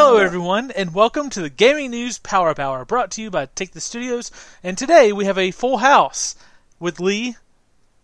[0.00, 3.72] Hello, everyone, and welcome to the Gaming News Power Hour, brought to you by Take
[3.72, 4.30] the Studios.
[4.62, 6.36] And today we have a full house
[6.78, 7.34] with Lee,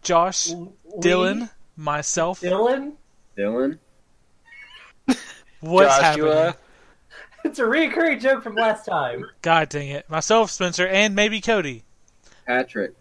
[0.02, 0.48] Josh,
[0.98, 2.40] Dylan, myself.
[2.40, 2.94] Dylan?
[3.38, 3.78] Dylan?
[5.60, 6.34] What's Joshua.
[6.34, 6.54] happening?
[7.45, 9.26] It's a recurring joke from last time.
[9.40, 10.11] God dang it.
[10.11, 11.84] Myself, Spencer, and maybe Cody.
[12.45, 12.95] Patrick.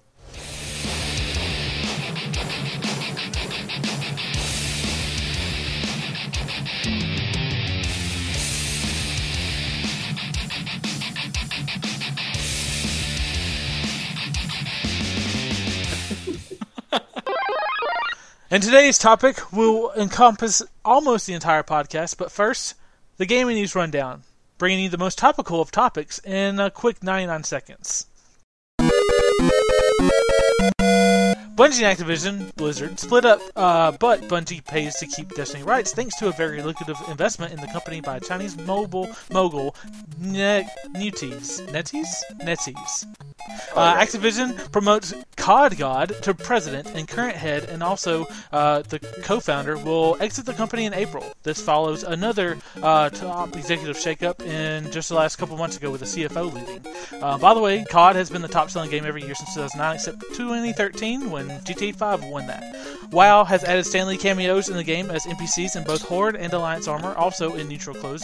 [18.54, 22.76] And today's topic will encompass almost the entire podcast, but first,
[23.18, 24.22] the gaming news rundown,
[24.60, 28.06] bringing you the most topical of topics in a quick 99 seconds.
[31.56, 36.16] Bungie and Activision Blizzard split up, uh, but Bungie pays to keep Destiny rights thanks
[36.18, 39.76] to a very lucrative investment in the company by Chinese mobile mogul
[40.20, 41.62] ne- NetEase.
[41.68, 42.24] NetEase?
[42.42, 43.06] NetEase.
[43.76, 49.78] Uh, Activision promotes COD God to president and current head, and also uh, the co-founder
[49.78, 51.26] will exit the company in April.
[51.44, 56.00] This follows another uh, top executive shakeup in just the last couple months ago with
[56.00, 57.22] the CFO leaving.
[57.22, 60.22] Uh, by the way, COD has been the top-selling game every year since 2009, except
[60.36, 62.76] 2013 when GTA 5 won that.
[63.12, 66.52] WoW has added Stan Lee cameos in the game as NPCs in both Horde and
[66.54, 68.24] Alliance armor, also in neutral clothes.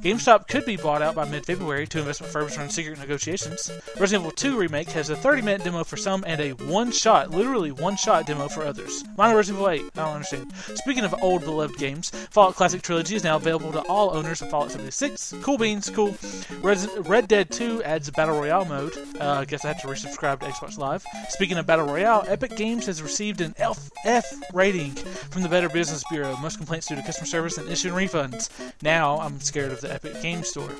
[0.00, 1.86] GameStop could be bought out by mid-February.
[1.86, 3.70] to investment firms in secret negotiations.
[3.98, 8.26] Resident Evil 2 remake has a 30-minute demo for some and a one-shot, literally one-shot
[8.26, 9.04] demo for others.
[9.16, 9.80] Mine Resident Evil 8.
[9.80, 10.52] I don't understand.
[10.74, 14.50] Speaking of old beloved games, Fallout Classic Trilogy is now available to all owners of
[14.50, 15.34] Fallout 76.
[15.42, 16.16] Cool beans, cool.
[16.62, 18.96] Res- Red Dead 2 adds battle royale mode.
[19.20, 21.04] Uh, I guess I have to resubscribe to Xbox Live.
[21.28, 25.68] Speaking of battle royale, Epic Games has received an F, F rating from the Better
[25.68, 26.36] Business Bureau.
[26.38, 28.50] Most complaints due to customer service and issuing refunds.
[28.82, 30.70] Now I'm scared of the Epic Games Store.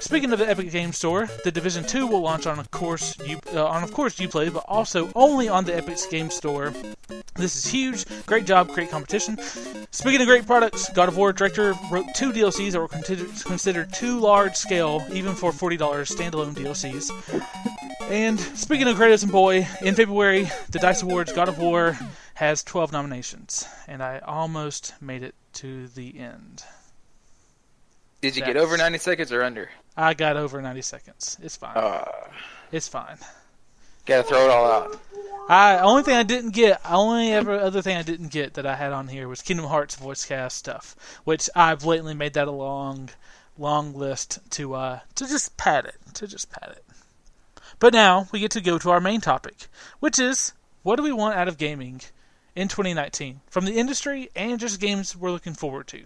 [0.00, 3.40] Speaking of the Epic Games Store, the Division 2 will launch on of course you
[3.52, 6.72] uh, on of course Uplay, but also only on the Epic Games Store.
[7.34, 8.04] This is huge.
[8.26, 9.36] Great job, great competition.
[9.90, 13.92] Speaking of great products, God of War director wrote two DLCs that were considered, considered
[13.92, 17.10] too large scale, even for $40 standalone DLCs.
[18.10, 21.98] And speaking of Kratos and Boy, in February, the DICE Awards God of War
[22.34, 26.62] has 12 nominations, and I almost made it to the end.
[28.22, 29.68] Did you get over 90 seconds or under?
[29.96, 31.36] I got over 90 seconds.
[31.42, 31.76] It's fine.
[31.76, 32.04] Uh,
[32.70, 33.18] It's fine.
[34.06, 35.00] gotta throw it all out.
[35.48, 38.76] I only thing I didn't get, only ever other thing I didn't get that I
[38.76, 40.94] had on here was Kingdom Hearts voice cast stuff,
[41.24, 43.10] which I blatantly made that a long,
[43.58, 46.84] long list to uh to just pad it, to just pad it.
[47.80, 49.66] But now we get to go to our main topic,
[49.98, 50.52] which is
[50.84, 52.00] what do we want out of gaming
[52.54, 56.04] in 2019 from the industry and just games we're looking forward to.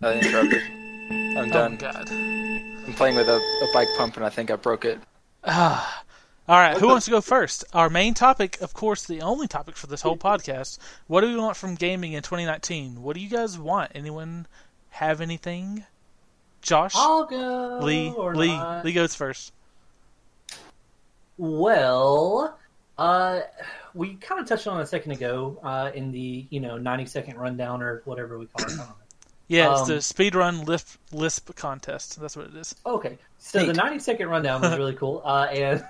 [0.00, 0.62] Uninterrupted.
[1.10, 1.76] I'm Oh done.
[1.76, 2.08] God.
[2.10, 4.98] I'm playing with a, a bike pump and I think I broke it.
[5.44, 6.02] Ah.
[6.46, 7.64] All right, who wants to go first?
[7.72, 10.78] Our main topic, of course, the only topic for this whole podcast.
[11.06, 13.02] What do we want from gaming in 2019?
[13.02, 13.92] What do you guys want?
[13.94, 14.46] Anyone
[14.90, 15.84] have anything?
[16.60, 17.78] Josh, I'll go.
[17.82, 18.84] Lee, or Lee, not.
[18.84, 19.52] Lee goes first.
[21.38, 22.58] Well,
[22.98, 23.40] uh,
[23.94, 27.06] we kind of touched on it a second ago uh, in the you know ninety
[27.06, 28.78] second rundown or whatever we call it.
[29.50, 29.72] I don't know.
[29.72, 29.94] Yeah, it's Um, the
[30.30, 32.20] speedrun lisp, lisp contest.
[32.20, 32.74] That's what it is.
[32.86, 35.22] Okay, so the 90 second rundown was really cool.
[35.24, 35.84] Uh, and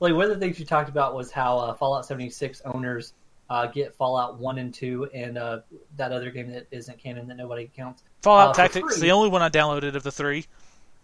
[0.00, 3.12] like one of the things you talked about was how uh, Fallout 76 owners
[3.50, 5.60] uh, get Fallout 1 and 2 and uh,
[5.96, 8.02] that other game that isn't canon that nobody counts.
[8.22, 10.46] Fallout uh, Tactics, the only one I downloaded of the three.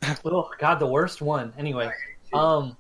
[0.24, 1.52] Oh God, the worst one.
[1.58, 1.90] Anyway,
[2.32, 2.74] um,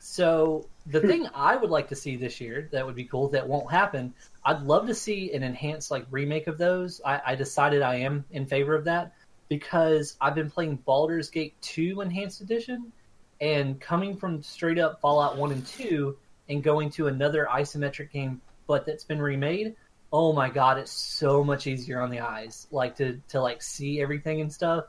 [0.00, 3.48] so the thing I would like to see this year that would be cool that
[3.48, 4.14] won't happen.
[4.44, 7.00] I'd love to see an enhanced like remake of those.
[7.04, 9.14] I, I decided I am in favor of that
[9.48, 12.92] because I've been playing Baldur's Gate 2 Enhanced Edition,
[13.40, 16.16] and coming from straight up Fallout 1 and 2
[16.48, 19.76] and going to another isometric game, but that's been remade.
[20.12, 24.00] Oh my god, it's so much easier on the eyes, like to to like see
[24.00, 24.84] everything and stuff.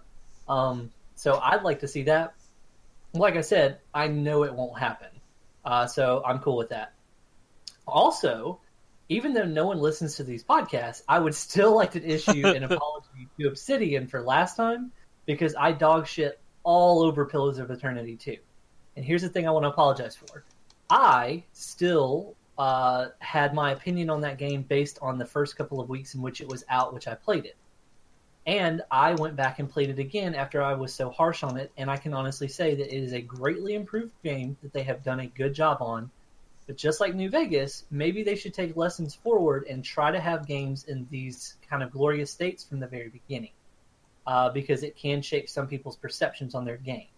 [0.47, 2.33] Um, so I'd like to see that.
[3.13, 5.07] Like I said, I know it won't happen,
[5.65, 6.93] uh, so I'm cool with that.
[7.87, 8.59] Also,
[9.09, 12.63] even though no one listens to these podcasts, I would still like to issue an
[12.71, 14.91] apology to Obsidian for last time
[15.25, 18.37] because I dog shit all over Pillars of Eternity 2.
[18.95, 20.43] And here's the thing I want to apologize for.
[20.89, 25.89] I still uh, had my opinion on that game based on the first couple of
[25.89, 27.57] weeks in which it was out, which I played it.
[28.47, 31.71] And I went back and played it again after I was so harsh on it,
[31.77, 35.03] and I can honestly say that it is a greatly improved game that they have
[35.03, 36.11] done a good job on.
[36.67, 40.47] But just like New Vegas, maybe they should take lessons forward and try to have
[40.47, 43.53] games in these kind of glorious states from the very beginning.
[44.25, 47.09] uh, because it can shape some people's perceptions on their game.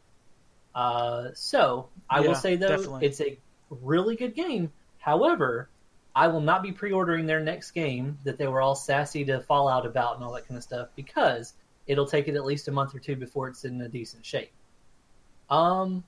[0.76, 3.02] Uh, so I Yeah, will say though, definitely.
[3.02, 3.40] it's a
[3.70, 4.74] really good game.
[4.98, 5.72] However,
[6.18, 9.86] I will not be pre-ordering their next game that they were all sassy to Fallout
[9.86, 11.54] about and all that kind of stuff because
[11.86, 14.52] it'll take it at least a month or two before it's in a decent shape.
[15.48, 16.04] Um.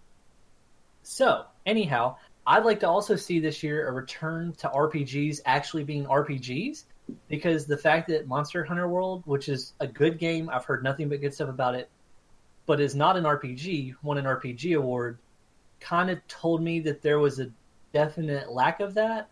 [1.04, 2.16] So anyhow,
[2.48, 6.86] I'd like to also see this year a return to RPGs actually being RPGs
[7.28, 11.10] because the fact that Monster Hunter World, which is a good game, I've heard nothing
[11.10, 11.88] but good stuff about it,
[12.66, 15.20] but is not an RPG, won an RPG award,
[15.80, 17.52] kind of told me that there was a
[17.94, 19.30] definite lack of that.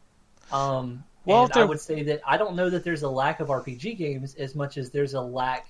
[0.51, 3.49] Um, Well, and I would say that I don't know that there's a lack of
[3.49, 5.67] RPG games as much as there's a lack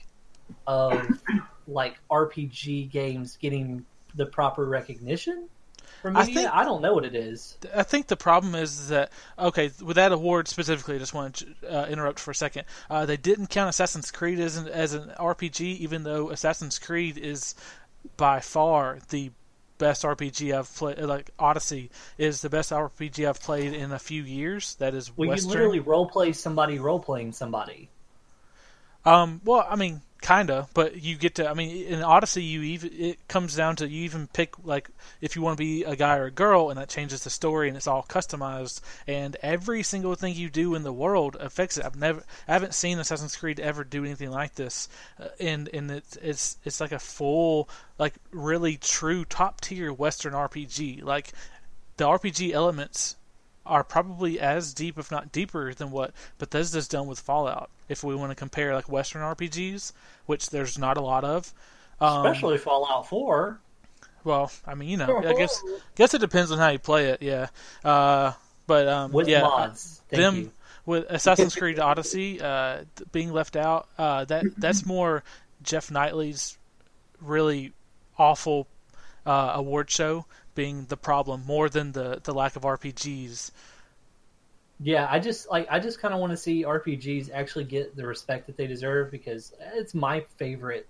[0.66, 1.08] of
[1.68, 3.86] like RPG games getting
[4.16, 5.48] the proper recognition
[6.02, 7.58] from I think- I don't know what it is.
[7.76, 11.48] I think the problem is that okay, with that award specifically, I just want to
[11.70, 12.66] uh, interrupt for a second.
[12.90, 17.18] Uh, they didn't count Assassin's Creed as an as an RPG, even though Assassin's Creed
[17.18, 17.56] is
[18.16, 19.32] by far the
[19.78, 21.00] best RPG I've played.
[21.00, 24.76] Like Odyssey is the best RPG I've played in a few years.
[24.76, 25.50] That is Well, Western.
[25.50, 27.90] you literally role play somebody role playing somebody.
[29.06, 31.50] Um, well, I mean, kinda, but you get to.
[31.50, 34.90] I mean, in Odyssey, you even it comes down to you even pick like
[35.22, 37.68] if you want to be a guy or a girl, and that changes the story,
[37.68, 38.82] and it's all customized.
[39.08, 41.86] And every single thing you do in the world affects it.
[41.86, 45.90] I've never, I haven't seen Assassin's Creed ever do anything like this, uh, and and
[45.92, 51.04] it's it's it's like a full, like really true top tier Western RPG.
[51.04, 51.32] Like
[51.98, 53.16] the RPG elements
[53.68, 57.70] are probably as deep, if not deeper, than what Bethesda's done with Fallout.
[57.90, 59.92] If we want to compare like Western RPGs,
[60.26, 61.54] which there's not a lot of,
[62.00, 63.60] um, Especially Fallout 4.
[64.24, 65.62] well, I mean, you know, I guess
[65.96, 67.22] guess it depends on how you play it.
[67.22, 67.48] Yeah,
[67.84, 68.34] uh,
[68.68, 70.02] but um, With yeah, mods.
[70.10, 70.52] Thank them you.
[70.86, 73.88] with Assassin's Creed Odyssey uh, being left out.
[73.98, 75.24] Uh, that that's more
[75.64, 76.58] Geoff Keighley's
[77.22, 77.74] really
[78.18, 78.68] awful
[79.26, 80.26] uh, award show
[80.58, 83.52] being the problem more than the the lack of RPGs.
[84.80, 88.06] Yeah, I just like I just kind of want to see RPGs actually get the
[88.06, 90.88] respect that they deserve because it's my favorite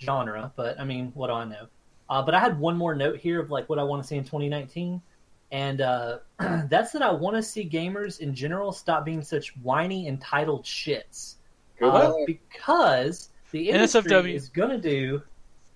[0.00, 0.52] genre.
[0.56, 1.66] But I mean, what do I know?
[2.08, 4.16] Uh, but I had one more note here of like what I want to see
[4.16, 5.02] in 2019,
[5.50, 10.06] and uh, that's that I want to see gamers in general stop being such whiny
[10.08, 11.34] entitled shits.
[11.82, 14.34] Uh, because the industry NSFW.
[14.34, 15.22] is going to do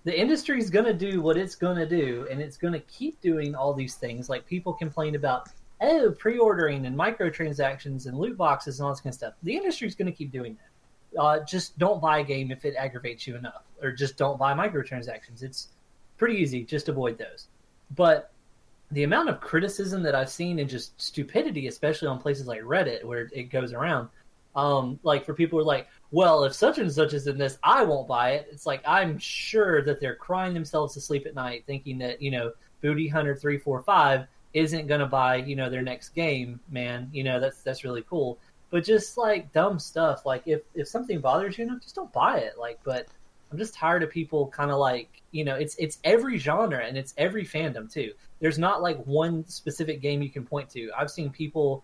[0.05, 2.81] the industry is going to do what it's going to do and it's going to
[2.81, 4.29] keep doing all these things.
[4.29, 5.49] Like people complain about
[5.81, 9.35] oh pre-ordering and microtransactions and loot boxes and all this kind of stuff.
[9.43, 11.21] The industry is going to keep doing that.
[11.21, 14.53] Uh, just don't buy a game if it aggravates you enough or just don't buy
[14.53, 15.43] microtransactions.
[15.43, 15.69] It's
[16.19, 16.65] pretty easy.
[16.65, 17.49] Just avoid those.
[17.95, 18.31] But
[18.91, 23.03] the amount of criticism that i've seen and just stupidity especially on places like reddit
[23.03, 24.09] where it goes around
[24.57, 27.59] um, like for people who are like, well, if such and such is in this,
[27.65, 28.47] I won't buy it.
[28.53, 32.31] It's like I'm sure that they're crying themselves to sleep at night, thinking that you
[32.31, 32.53] know
[32.83, 36.61] Booty Hunter three four five isn't going to buy you know their next game.
[36.71, 38.39] Man, you know that's that's really cool.
[38.71, 42.39] But just like dumb stuff, like if if something bothers you enough, just don't buy
[42.39, 42.61] it.
[42.61, 43.09] Like, but
[43.51, 46.97] I'm just tired of people kind of like you know it's it's every genre and
[46.97, 48.13] it's every fandom too.
[48.39, 50.93] There's not like one specific game you can point to.
[50.97, 51.83] I've seen people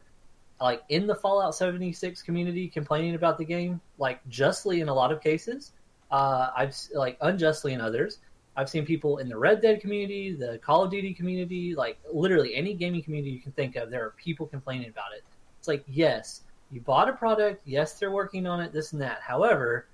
[0.60, 5.12] like in the Fallout 76 community complaining about the game, like justly in a lot
[5.12, 5.72] of cases.
[6.10, 8.18] Uh, I've like unjustly in others.
[8.56, 12.54] I've seen people in the Red Dead community, the Call of Duty community, like literally
[12.54, 13.90] any gaming community you can think of.
[13.90, 15.24] There are people complaining about it.
[15.58, 17.62] It's like yes, you bought a product.
[17.64, 18.72] Yes, they're working on it.
[18.72, 19.20] This and that.
[19.22, 19.86] However,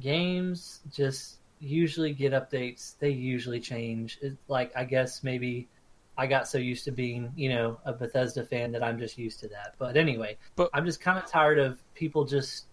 [0.00, 2.94] games just usually get updates.
[2.98, 4.18] They usually change.
[4.22, 5.68] It, like I guess maybe
[6.16, 9.40] I got so used to being, you know, a Bethesda fan that I'm just used
[9.40, 9.74] to that.
[9.78, 12.66] But anyway, But- I'm just kind of tired of people just,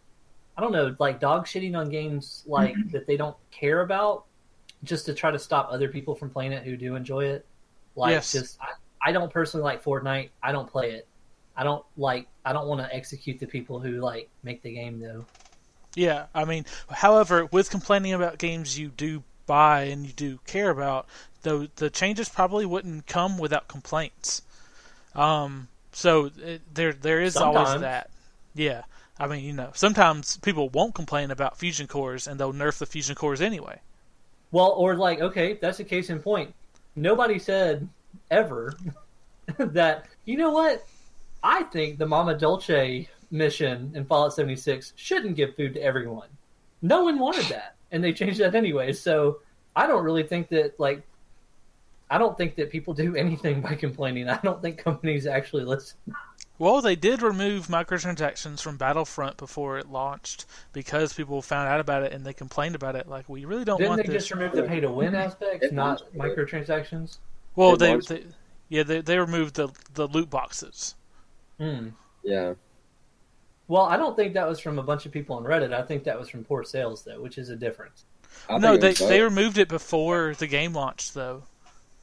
[0.57, 2.89] I don't know, like dog shitting on games like mm-hmm.
[2.89, 4.25] that they don't care about,
[4.83, 7.45] just to try to stop other people from playing it who do enjoy it.
[7.95, 8.31] Like, Yes.
[8.31, 10.29] just I, I don't personally like Fortnite.
[10.43, 11.07] I don't play it.
[11.55, 12.27] I don't like.
[12.45, 15.25] I don't want to execute the people who like make the game though.
[15.95, 20.69] Yeah, I mean, however, with complaining about games you do buy and you do care
[20.69, 21.07] about,
[21.43, 24.41] though the changes probably wouldn't come without complaints.
[25.15, 28.09] Um, so it, there there is always that.
[28.53, 28.83] Yeah,
[29.19, 32.85] I mean, you know, sometimes people won't complain about fusion cores and they'll nerf the
[32.85, 33.79] fusion cores anyway.
[34.51, 36.53] Well, or like, okay, that's a case in point.
[36.95, 37.87] Nobody said
[38.31, 38.77] ever
[39.57, 40.85] that, you know what?
[41.43, 46.27] I think the Mama Dolce mission in Fallout 76 shouldn't give food to everyone.
[46.81, 48.93] No one wanted that, and they changed that anyway.
[48.93, 49.39] So
[49.75, 51.01] I don't really think that, like,
[52.09, 54.29] I don't think that people do anything by complaining.
[54.29, 55.97] I don't think companies actually listen.
[56.59, 62.03] Well, they did remove microtransactions from Battlefront before it launched because people found out about
[62.03, 63.07] it and they complained about it.
[63.07, 64.23] Like, we really don't Didn't want they this.
[64.23, 67.17] just remove the pay to win aspect, It not microtransactions?
[67.55, 68.23] well, they, they,
[68.69, 70.95] yeah, they they removed the the loot boxes.
[71.59, 71.89] Hmm.
[72.23, 72.53] Yeah.
[73.67, 75.73] Well, I don't think that was from a bunch of people on Reddit.
[75.73, 78.05] I think that was from poor sales, though, which is a difference.
[78.49, 81.43] I no, they they removed it before the game launched, though.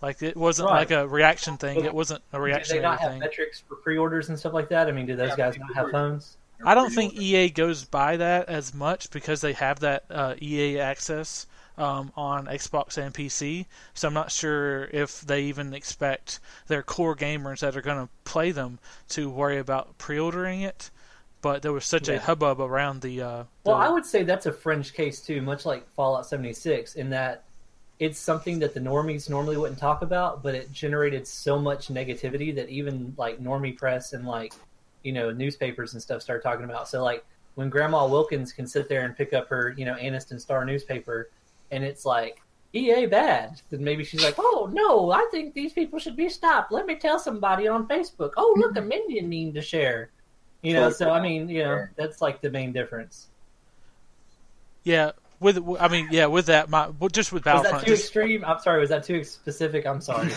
[0.05, 0.79] Like it wasn't Right.
[0.81, 1.77] like a reaction thing.
[1.77, 2.77] But It wasn't a reaction.
[2.77, 2.83] Thing.
[2.83, 3.21] Do they reactionary not have thing.
[3.21, 4.87] metrics for pre-orders and stuff like that?
[4.87, 6.37] I mean, do those Yeah, guys not have phones?
[6.65, 10.79] I don't think EA goes by that as much because they have that uh, EA
[10.79, 11.47] access
[11.77, 13.67] um, on Xbox and PC.
[13.95, 18.09] So I'm not sure if they even expect their core gamers that are going to
[18.25, 18.79] play them
[19.11, 20.91] to worry about pre-ordering it.
[21.43, 23.21] But there was such a hubbub around the.
[23.23, 26.95] Uh, Well, the- I would say that's a fringe case too, much like Fallout 76,
[26.95, 27.44] in that
[27.99, 32.55] it's something that the normies normally wouldn't talk about, but it generated so much negativity
[32.55, 34.53] that even like normie press and like
[35.03, 36.89] you know newspapers and stuff started talking about.
[36.89, 37.25] So like
[37.55, 41.31] when Grandma Wilkins can sit there and pick up her you know Anniston Star newspaper,
[41.71, 42.41] and it's like
[42.73, 46.73] EA bad, then maybe she's like, oh no, I think these people should be stopped.
[46.73, 48.33] Let me tell somebody on Facebook.
[48.37, 50.11] Oh look, a minion meme to share.
[50.63, 53.29] You know, so I mean, you know, that's like the main difference.
[54.83, 58.05] yeah, with I mean, yeah, with that, my just with Was Battlefront, that too just-
[58.05, 58.45] extreme?
[58.45, 58.81] I'm sorry.
[58.81, 59.87] Was that too specific?
[59.87, 60.31] I'm sorry.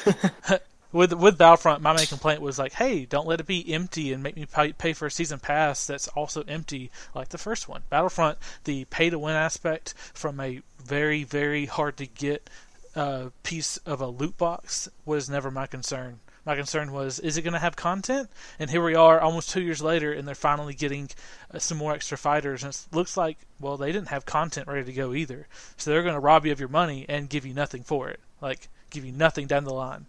[0.92, 4.24] with with Battlefront, my main complaint was like, hey, don't let it be empty and
[4.24, 7.84] make me pay, pay for a season pass that's also empty like the first one.
[7.90, 12.50] Battlefront, the pay to win aspect from a very very hard to get
[12.96, 16.20] uh, piece of a loot box was never my concern.
[16.48, 18.30] My concern was, is it going to have content?
[18.58, 21.10] And here we are, almost two years later, and they're finally getting
[21.54, 22.64] uh, some more extra fighters.
[22.64, 25.48] And it looks like, well, they didn't have content ready to go either.
[25.76, 28.22] So they're going to rob you of your money and give you nothing for it.
[28.40, 30.06] Like, give you nothing down the line.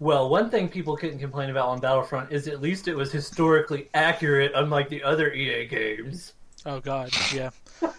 [0.00, 3.88] well, one thing people couldn't complain about on Battlefront is at least it was historically
[3.94, 6.32] accurate, unlike the other EA games.
[6.66, 7.50] Oh God, yeah.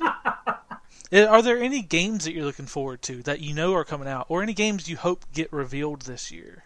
[1.14, 4.08] Eh, are there any games that you're looking forward to that you know are coming
[4.08, 6.64] out, or any games you hope get revealed this year?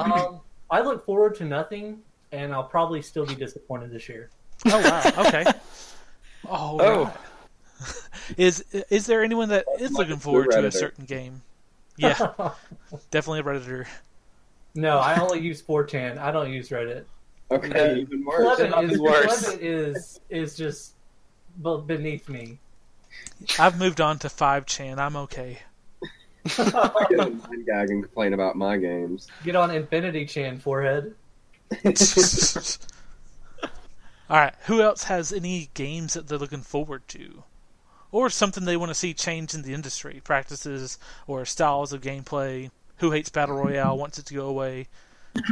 [0.00, 0.40] Um,
[0.70, 2.00] I look forward to nothing,
[2.32, 4.30] and I'll probably still be disappointed this year.
[4.66, 5.44] Oh wow, okay.
[6.46, 7.04] Oh, Oh.
[7.04, 7.14] right.
[8.36, 11.40] is is there anyone that is like looking forward to a certain game?
[11.96, 12.18] Yeah,
[13.10, 13.86] definitely a redditor.
[14.74, 16.18] no, I only use 4chan.
[16.18, 17.04] I don't use Reddit.
[17.50, 18.56] Okay, even worse.
[18.58, 19.44] Plebit is, worse.
[19.44, 20.94] Plebit is is just
[21.86, 22.58] beneath me.
[23.58, 24.98] I've moved on to five chan.
[24.98, 25.60] I'm okay.
[26.46, 29.28] I get on 9GAG and complain about my games.
[29.44, 31.14] Get on Infinity Chan, forehead.
[34.30, 34.54] All right.
[34.66, 37.44] Who else has any games that they're looking forward to,
[38.10, 42.70] or something they want to see change in the industry, practices or styles of gameplay?
[42.98, 43.98] Who hates battle royale?
[43.98, 44.88] Wants it to go away?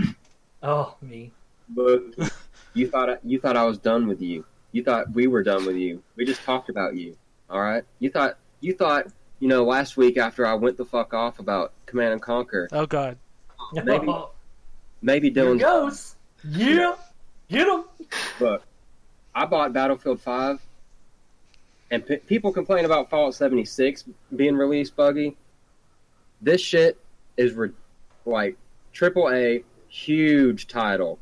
[0.65, 1.33] Oh, me.
[1.69, 2.03] But
[2.75, 4.45] you thought I, you thought I was done with you.
[4.71, 6.05] You thought we were done with you.
[6.15, 7.17] We just talked about you.
[7.51, 7.83] All right.
[7.99, 9.09] You thought you thought
[9.43, 12.69] you know last week after I went the fuck off about Command and Conquer.
[12.71, 13.19] Oh God.
[13.73, 14.07] Maybe-
[15.05, 16.15] Maybe Here Dylan's goes.
[16.49, 16.95] Yeah.
[17.49, 17.83] Get him.
[18.39, 18.63] Look,
[19.35, 20.61] I bought Battlefield 5,
[21.91, 24.05] and p- people complain about Fallout 76
[24.37, 25.37] being released buggy.
[26.41, 27.01] This shit
[27.37, 27.71] is re-
[28.25, 28.57] like
[28.93, 31.19] triple A, huge title.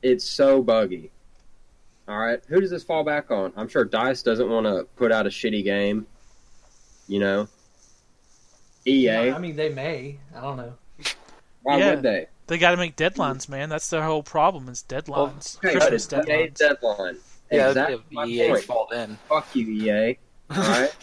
[0.00, 1.10] It's so buggy.
[2.06, 3.52] All right, who does this fall back on?
[3.56, 6.06] I'm sure Dice doesn't want to put out a shitty game.
[7.08, 7.48] You know,
[8.86, 9.32] EA.
[9.32, 10.18] I mean, they may.
[10.36, 10.74] I don't know.
[11.62, 11.94] Why Yeah.
[11.94, 12.26] would they?
[12.46, 13.68] They got to make deadlines, man.
[13.68, 15.56] That's their whole problem is deadlines.
[15.58, 16.54] Okay, Christmas but it's EA's deadlines.
[16.54, 17.16] deadline.
[17.50, 19.18] Yeah, exactly that'd my be EA's fault then.
[19.28, 20.18] Fuck you, EA.
[20.50, 20.96] All right.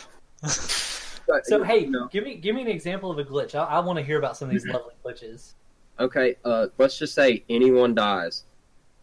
[1.28, 3.56] But, So hey, you know, give me give me an example of a glitch.
[3.56, 5.54] I, I want to hear about some of these lovely glitches.
[6.00, 8.44] Okay, uh, let's just say anyone dies.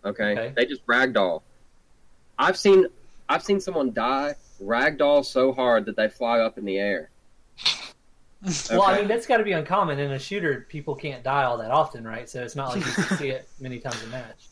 [0.05, 0.33] Okay?
[0.33, 0.53] Okay.
[0.55, 1.43] they just ragdoll.
[2.39, 2.87] I've seen,
[3.29, 7.11] I've seen someone die ragdoll so hard that they fly up in the air.
[8.73, 10.67] Well, I mean, that's got to be uncommon in a shooter.
[10.69, 12.29] People can't die all that often, right?
[12.29, 14.49] So it's not like you can see it many times a match.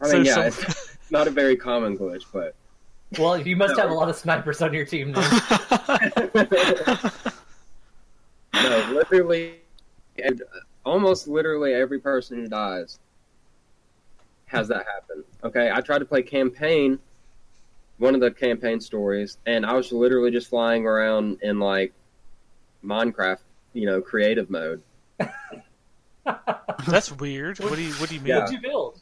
[0.00, 2.54] I So yeah, some- it's not a very common glitch, but
[3.18, 5.12] Well, you must have a lot of snipers on your team.
[5.12, 5.24] Then.
[8.54, 9.56] no, literally,
[10.24, 10.40] and
[10.84, 13.00] almost literally every person who dies
[14.46, 15.24] has that happen.
[15.42, 17.00] Okay, I tried to play campaign,
[17.98, 21.92] one of the campaign stories, and I was literally just flying around in like
[22.84, 23.38] Minecraft,
[23.72, 24.82] you know, creative mode.
[26.88, 27.58] That's weird.
[27.60, 28.28] What do you What do you mean?
[28.28, 28.40] Yeah.
[28.40, 29.00] What'd you build?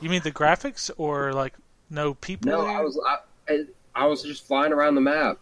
[0.00, 1.54] You mean the graphics or like
[1.90, 2.50] no people?
[2.50, 2.66] No.
[2.66, 5.36] I was I, I- I was just flying around the map.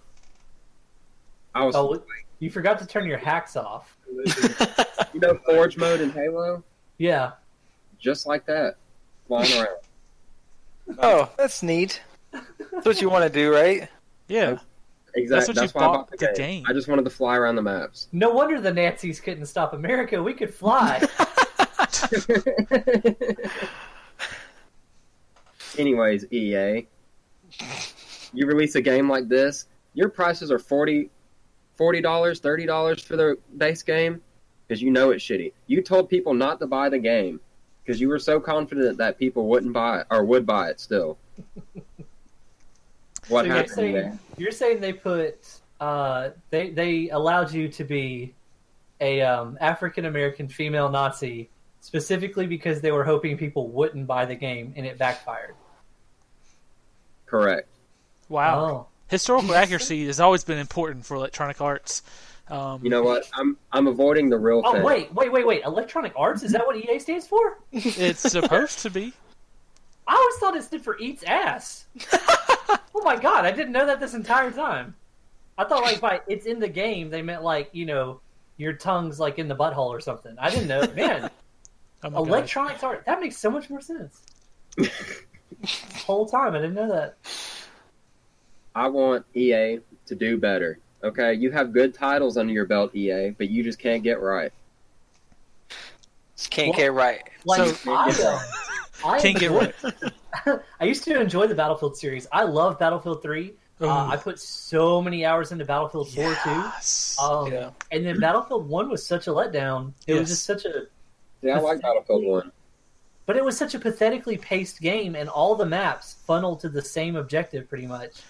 [1.54, 2.02] I was Oh,
[2.38, 3.94] You forgot to turn your hacks off.
[5.12, 6.64] you know Forge mode in Halo?
[6.96, 7.32] Yeah.
[7.98, 8.76] Just like that.
[9.26, 9.76] Flying around.
[10.98, 12.00] Oh, that's neat.
[12.32, 13.88] That's what you want to do, right?
[14.28, 14.58] Yeah.
[15.14, 15.54] Exactly.
[15.54, 16.34] what you That's, why I bought bought the the game.
[16.34, 16.64] game.
[16.68, 18.08] I just wanted to fly around the maps.
[18.12, 20.22] No wonder the Nazis couldn't stop America.
[20.22, 21.06] We could fly.
[25.78, 26.86] Anyways, EA,
[28.32, 31.10] you release a game like this, your prices are 40
[32.02, 34.20] dollars, thirty dollars for the base game
[34.66, 35.52] because you know it's shitty.
[35.66, 37.40] You told people not to buy the game
[37.88, 41.16] because you were so confident that people wouldn't buy it or would buy it still.
[43.28, 44.18] What So you're happened saying there?
[44.38, 45.46] you're saying they put
[45.80, 48.34] uh, they they allowed you to be
[49.02, 51.50] a um, African American female Nazi
[51.82, 55.56] specifically because they were hoping people wouldn't buy the game and it backfired.
[57.26, 57.68] Correct.
[58.30, 58.60] Wow.
[58.64, 62.02] Oh, Historical accuracy has always been important for Electronic Arts.
[62.50, 63.28] Um, You know what?
[63.34, 64.82] I'm I'm avoiding the real oh thing.
[64.82, 65.62] wait, wait, wait, wait!
[65.64, 67.58] Electronic Arts is that what EA stands for?
[67.72, 69.12] it's supposed to be.
[70.06, 71.84] I always thought it stood for eats ass.
[72.12, 74.94] oh my god, I didn't know that this entire time.
[75.58, 78.20] I thought like by it's in the game they meant like you know
[78.56, 80.34] your tongue's like in the butthole or something.
[80.38, 80.86] I didn't know.
[80.94, 81.28] Man,
[82.04, 82.28] Oh my gosh.
[82.28, 84.22] electronics art that makes so much more sense.
[86.06, 87.16] Whole time I didn't know that.
[88.74, 90.78] I want EA to do better.
[91.02, 94.52] Okay, you have good titles under your belt, EA, but you just can't get right.
[96.36, 97.22] Just can't Well- get right.
[97.44, 98.40] Like So- I, uh,
[99.14, 99.72] I Can't get enjoy-
[100.80, 102.26] I used to enjoy the Battlefield series.
[102.32, 103.54] I love Battlefield Three.
[103.80, 107.22] Uh, I put so many hours into Battlefield Four too.
[107.22, 107.70] Um, Yeah.
[107.92, 109.92] And then Battlefield One was such a letdown.
[110.08, 110.20] It Yes.
[110.20, 110.86] was just such a
[111.42, 112.52] Yeah, I like Battlefield One.
[113.26, 116.82] But it was such a pathetically paced game, and all the maps funneled to the
[116.82, 118.22] same objective, pretty much.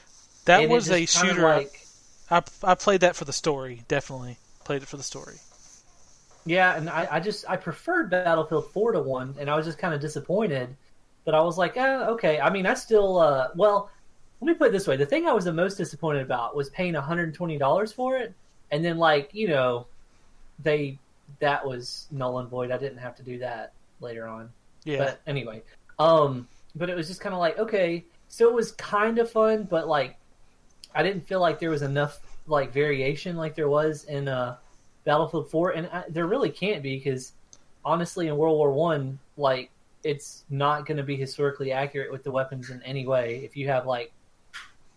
[0.44, 1.42] that And was a shooter.
[1.42, 1.86] Like,
[2.30, 3.82] I, I played that for the story.
[3.88, 5.36] Definitely played it for the story.
[6.44, 9.78] yeah, and I, I just I preferred Battlefield Four to one, and I was just
[9.78, 10.76] kind of disappointed.
[11.24, 12.40] But I was like, eh, okay.
[12.40, 13.90] I mean, I still uh, well.
[14.40, 16.70] Let me put it this way: the thing I was the most disappointed about was
[16.70, 18.32] paying one hundred and twenty dollars for it,
[18.70, 19.86] and then like you know,
[20.62, 20.98] they
[21.40, 22.70] that was null and void.
[22.70, 24.50] I didn't have to do that later on.
[24.84, 24.98] Yeah.
[24.98, 25.62] But anyway,
[25.98, 29.64] um, but it was just kind of like okay, so it was kind of fun,
[29.64, 30.16] but like
[30.98, 34.56] I didn't feel like there was enough like variation like there was in uh,
[35.04, 37.34] Battlefield Four, and I, there really can't be because
[37.84, 39.70] honestly, in World War One, like
[40.02, 43.42] it's not going to be historically accurate with the weapons in any way.
[43.44, 44.12] If you have like,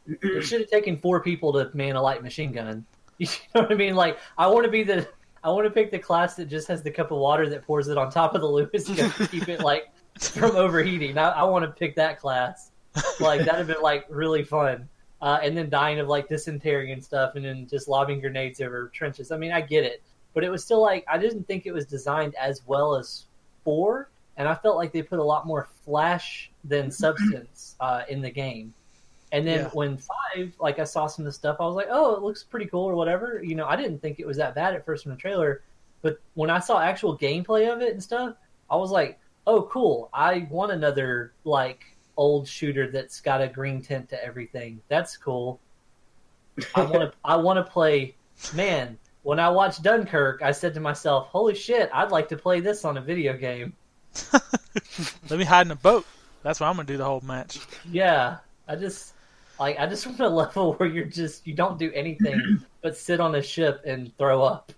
[0.08, 2.86] it should have taken four people to man a light machine gun.
[3.20, 3.94] You know what I mean?
[3.94, 5.08] Like, I want to be the
[5.44, 7.88] I want to pick the class that just has the cup of water that pours
[7.88, 11.20] it on top of the Lewis gun to keep it like from overheating.
[11.20, 12.72] I, I want to pick that class.
[13.20, 14.90] Like that'd have been like really fun.
[15.22, 18.90] Uh, and then dying of like dysentery and stuff, and then just lobbing grenades over
[18.94, 19.32] trenches.
[19.32, 20.02] I mean, I get it,
[20.34, 23.26] but it was still like I didn't think it was designed as well as
[23.64, 28.22] four, and I felt like they put a lot more flash than substance uh, in
[28.22, 28.74] the game.
[29.32, 29.70] And then Yeah.
[29.70, 32.44] when five, like I saw some of the stuff, I was like, oh, it looks
[32.44, 33.42] pretty cool or whatever.
[33.44, 35.62] You know, I didn't think it was that bad at first from the trailer,
[36.02, 38.36] but when I saw actual gameplay of it and stuff,
[38.70, 40.10] I was like, oh, cool.
[40.14, 41.84] I want another like
[42.22, 44.80] old shooter that's got a green tint to everything.
[44.90, 45.60] That's cool.
[46.76, 47.14] I want to.
[47.26, 48.14] I want to play.
[48.54, 51.90] Man, when I watched Dunkirk, I said to myself, "Holy shit!
[51.92, 53.74] I'd like to play this on a video game."
[55.30, 56.06] Let me hide in a boat.
[56.44, 57.60] That's what I'm gonna do the whole match.
[57.90, 59.14] Yeah, I just
[59.60, 63.20] like I just want a level where you're just you don't do anything but sit
[63.20, 64.72] on a ship and throw up.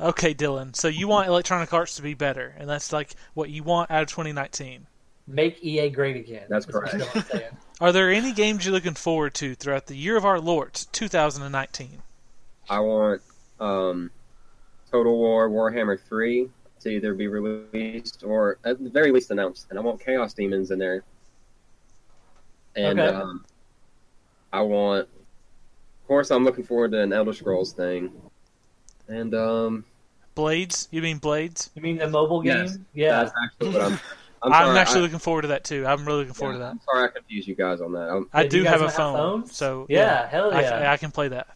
[0.00, 0.76] Okay, Dylan.
[0.76, 4.02] So you want Electronic Arts to be better, and that's like what you want out
[4.02, 4.86] of 2019.
[5.28, 6.46] Make EA great again.
[6.48, 7.52] That's is what correct.
[7.80, 12.02] Are there any games you're looking forward to throughout the year of our Lord, 2019?
[12.70, 13.20] I want
[13.60, 14.10] um,
[14.90, 16.48] Total War Warhammer 3
[16.80, 19.66] to either be released or at the very least announced.
[19.70, 21.02] And I want Chaos Demons in there.
[22.74, 23.14] And Okay.
[23.14, 23.44] um,
[24.52, 28.12] I want, of course, I'm looking forward to an Elder Scrolls thing.
[29.08, 29.84] And um,
[30.34, 30.88] Blades?
[30.90, 31.70] You mean Blades?
[31.74, 32.56] You mean the mobile game?
[32.66, 33.24] Yes, yeah.
[33.24, 34.00] that's actually what I'm.
[34.42, 35.86] I'm, I'm, actually I, looking forward to that too.
[35.86, 36.70] I'm really looking forward to that.
[36.70, 38.08] I'm sorry I confused you guys on that.
[38.08, 39.56] I'm, I do have a not have phone, phones?
[39.56, 40.92] so Yeah, hell I, yeah.
[40.92, 41.48] I can play that.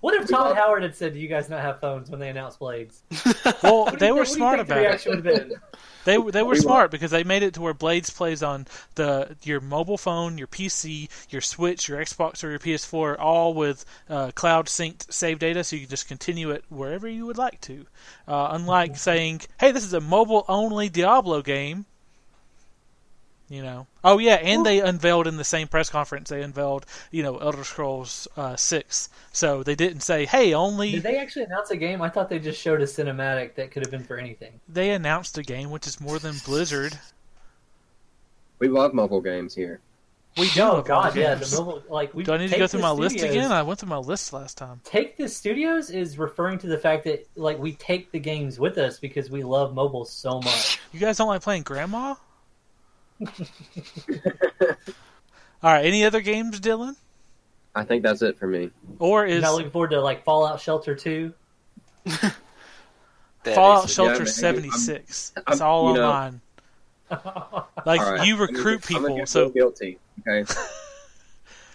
[0.00, 2.58] What if Todd Howard had said, "Do you guys not have phones?" when they announced
[2.60, 3.02] Blades?
[3.62, 4.80] Well, they were think- what do you smart about it.
[4.82, 5.56] reaction would have been?
[6.04, 9.36] They they were We smart because they made it to where Blades plays on the
[9.42, 14.30] your mobile phone, your PC, your Switch, your Xbox, or your PS4, all with uh,
[14.30, 17.84] cloud synced save data, so you can just continue it wherever you would like to.
[18.26, 21.84] Uh, unlike saying, "Hey, this is a mobile only Diablo game,"
[23.50, 23.86] You know.
[24.04, 26.28] Oh yeah, and they unveiled in the same press conference.
[26.28, 29.08] They unveiled, you know, Elder Scrolls uh, Six.
[29.32, 32.02] So they didn't say, "Hey, only." Did they actually announce a game?
[32.02, 34.60] I thought they just showed a cinematic that could have been for anything.
[34.68, 36.98] They announced a game, which is more than Blizzard.
[38.58, 39.80] We love mobile games here.
[40.36, 40.62] We do.
[40.62, 41.34] Oh love God, mobile yeah.
[41.36, 41.50] games.
[41.50, 43.50] The mobile, like we Do I need to go through the my list again?
[43.50, 44.82] I went through my list last time.
[44.84, 48.76] Take the studios is referring to the fact that like we take the games with
[48.76, 50.78] us because we love mobile so much.
[50.92, 52.14] You guys don't like playing Grandma?
[55.62, 55.84] All right.
[55.84, 56.96] Any other games, Dylan?
[57.74, 58.70] I think that's it for me.
[58.98, 61.32] Or You're is not looking forward to like Fallout Shelter Two.
[63.44, 65.32] Fallout Shelter man, I'm- seventy six?
[65.48, 66.40] It's all you know- online.
[67.86, 69.98] Like All right, you recruit get- I'm people, so guilty.
[70.28, 70.40] Okay.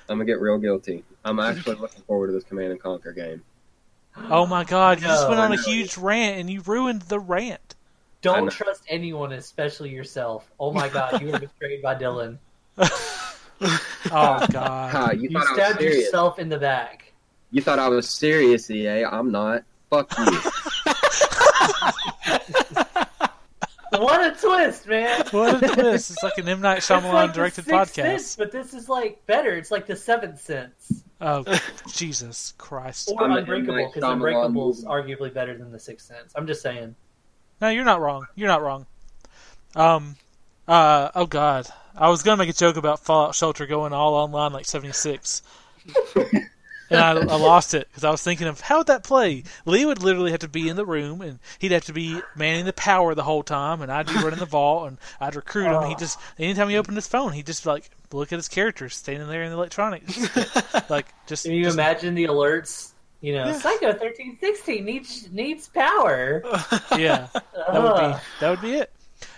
[0.08, 1.04] I'm gonna get real guilty.
[1.26, 3.42] I'm actually looking forward to this Command and Conquer game.
[4.30, 7.73] oh my god, you just went on a huge rant and you ruined the rant.
[8.26, 10.50] I Don't trust anyone, especially yourself.
[10.60, 12.38] Oh my God, you were betrayed by Dylan.
[14.12, 14.92] Oh god.
[14.92, 17.14] Ha, you, You thought I was stabbed yourself in the back.
[17.52, 19.06] You thought I was serious, EA.
[19.06, 19.64] I'm not.
[19.90, 20.40] Fuck you.
[23.92, 25.24] What a twist, man!
[25.30, 26.12] What a twist!
[26.12, 27.94] It's like an M Night Shyamalan like the directed Sixth podcast.
[27.94, 29.52] Sense, but this is like better.
[29.52, 31.46] It's like the Seventh Sense Oh
[31.94, 33.12] Jesus Christ!
[33.14, 33.34] or I'm.
[33.34, 34.94] Unbreakable because Shyamalan Unbreakable's movie.
[34.94, 36.34] arguably better than the Sixth Sense.
[36.36, 36.96] I'm just saying.
[37.64, 38.28] No, you're not wrong.
[38.36, 38.86] You're not wrong.
[39.74, 40.18] Um,
[40.68, 44.52] uh, oh god, I was gonna make a joke about Fallout Shelter going all online
[44.52, 45.42] like '76,
[46.26, 49.46] and I, I lost it because I was thinking of how would that play.
[49.66, 52.66] Lee would literally have to be in the room, and he'd have to be manning
[52.66, 55.88] the power the whole time, and I'd be running the vault, and I'd recruit him.
[55.88, 59.30] He just anytime he opened his phone, he'd just like look at his characters standing
[59.30, 60.20] there in the electronics,
[60.90, 61.46] like just.
[61.46, 62.90] Can you just- imagine the alerts?
[63.24, 63.54] You know, Yeah.
[63.54, 66.44] Psycho thirteen sixteen needs needs power.
[66.98, 68.92] Yeah, that would be that would be it.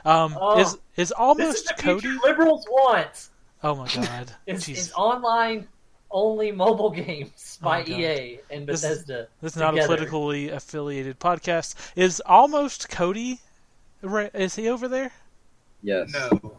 [0.04, 0.60] Um, Oh.
[0.60, 2.08] is is this is almost the Cody?
[2.24, 3.30] liberals want.
[3.63, 5.67] Oh my god, It's, it's online
[6.10, 8.00] only mobile games Oh by my God.
[8.00, 9.28] EA and Bethesda.
[9.41, 11.76] This is not a politically affiliated podcast.
[11.95, 13.39] Is almost Cody?
[14.02, 15.12] ra- Is he over there?
[15.84, 16.12] Yes.
[16.12, 16.58] No.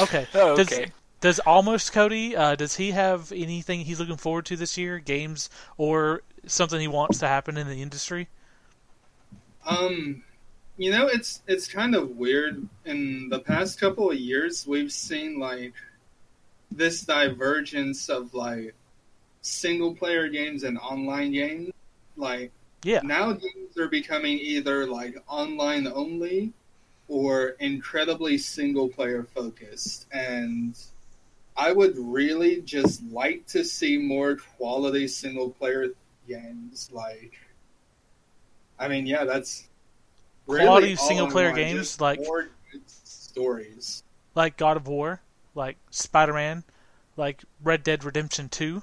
[0.00, 0.26] Okay.
[0.34, 0.90] Oh, Does, okay.
[1.20, 2.34] does almost Cody?
[2.36, 4.98] Uh, does he have anything he's looking forward to this year?
[4.98, 8.28] Games or something he wants to happen in the industry?
[9.66, 10.22] Um,
[10.76, 12.66] you know, it's it's kind of weird.
[12.84, 15.74] In the past couple of years, we've seen like
[16.70, 18.74] this divergence of like
[19.42, 21.70] single player games and online games.
[22.16, 22.52] Like
[22.84, 23.02] Yeah.
[23.02, 26.52] now, games are becoming either like online only
[27.08, 30.76] or incredibly single player focused, and
[31.56, 35.88] I would really just like to see more quality single player
[36.28, 36.90] games.
[36.92, 37.32] Like,
[38.78, 39.64] I mean, yeah, that's
[40.46, 44.02] really Quality all single-player games, just like- more good stories.
[44.34, 45.20] Like God of War,
[45.54, 46.62] like Spider Man,
[47.16, 48.82] like Red Dead Redemption Two.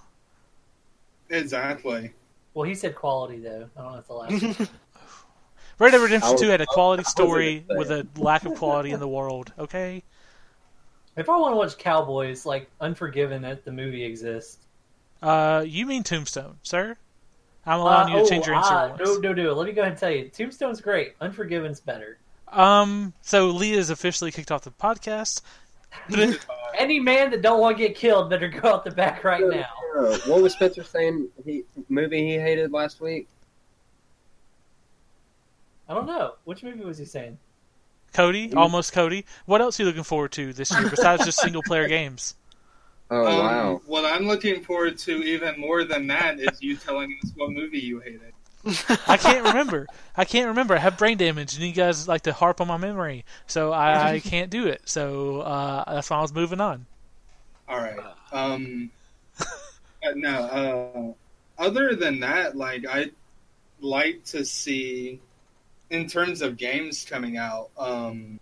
[1.29, 2.12] Exactly.
[2.53, 3.69] Well, he said quality though.
[3.77, 4.60] I don't know if the last.
[4.60, 4.67] one.
[5.79, 8.55] Red Dead Redemption was- Two had a quality was story gonna with a lack of
[8.55, 9.53] quality in the world.
[9.58, 10.03] Okay.
[11.15, 14.58] if I want to watch Cowboys, like Unforgiven, that the movie exists.
[15.21, 16.97] Uh, you mean Tombstone, sir?
[17.65, 19.21] I'm allowing Uh, you to change oh, your answer once.
[19.21, 19.54] No, no, no.
[19.54, 20.30] Let me go ahead and tell you.
[20.30, 21.15] Tombstone's great.
[21.19, 22.19] Unforgiven's better.
[22.49, 25.41] Um, so Leah is officially kicked off the podcast.
[26.78, 29.67] Any man that don't want to get killed better go out the back right now.
[29.97, 31.30] Uh, what was Spencer saying?
[31.45, 33.28] He movie he hated last week.
[35.88, 36.34] I don't know.
[36.43, 37.38] Which movie was he saying?
[38.13, 39.25] Cody, almost Cody.
[39.45, 42.36] What else are you looking forward to this year besides just single player games?
[43.10, 43.82] Oh Um, wow.
[43.86, 47.80] What I'm looking forward to even more than that is you telling us what movie
[47.80, 48.34] you hated.
[49.08, 49.89] I can't remember.
[50.18, 50.76] I can't remember.
[50.76, 54.13] I have brain damage, and you guys like to harp on my memory, so I,
[54.13, 54.82] I can't do it.
[54.86, 56.88] So uh, that's why I was moving on.
[57.68, 58.00] All right.
[58.32, 58.91] Um,
[60.04, 61.15] uh, no.
[61.60, 63.12] Uh, other than that, like I'd
[63.82, 65.22] like to see,
[65.89, 67.70] in terms of games coming out.
[67.78, 68.39] Um,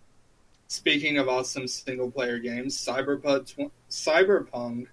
[0.73, 4.88] speaking of awesome single player games, Cyberpunk tw- Cyberpunk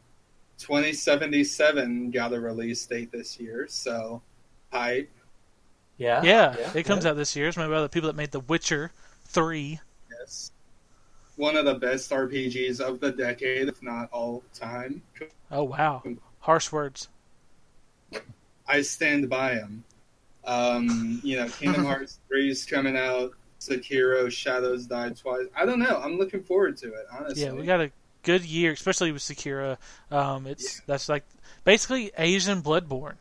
[0.59, 4.21] 2077 got a release date this year, so
[4.71, 5.11] hype.
[5.97, 6.23] Yeah.
[6.23, 7.11] Yeah, yeah, it comes yeah.
[7.11, 7.49] out this year.
[7.49, 8.91] It's made by the people that made The Witcher
[9.25, 9.81] Three.
[10.19, 10.53] Yes.
[11.37, 15.03] One of the best RPGs of the decade, if not all time.
[15.51, 16.03] Oh wow,
[16.41, 17.09] harsh words.
[18.69, 19.85] I stand by him.
[20.45, 23.33] Um, you know, Kingdom Hearts 3 is coming out.
[23.61, 25.47] Sekiro, Shadows Die Twice.
[25.55, 26.01] I don't know.
[26.03, 27.45] I'm looking forward to it, honestly.
[27.45, 27.91] Yeah, we got a
[28.23, 29.77] good year, especially with Sekira.
[30.11, 31.25] Um, it's that's like
[31.65, 33.17] basically Asian Bloodborne.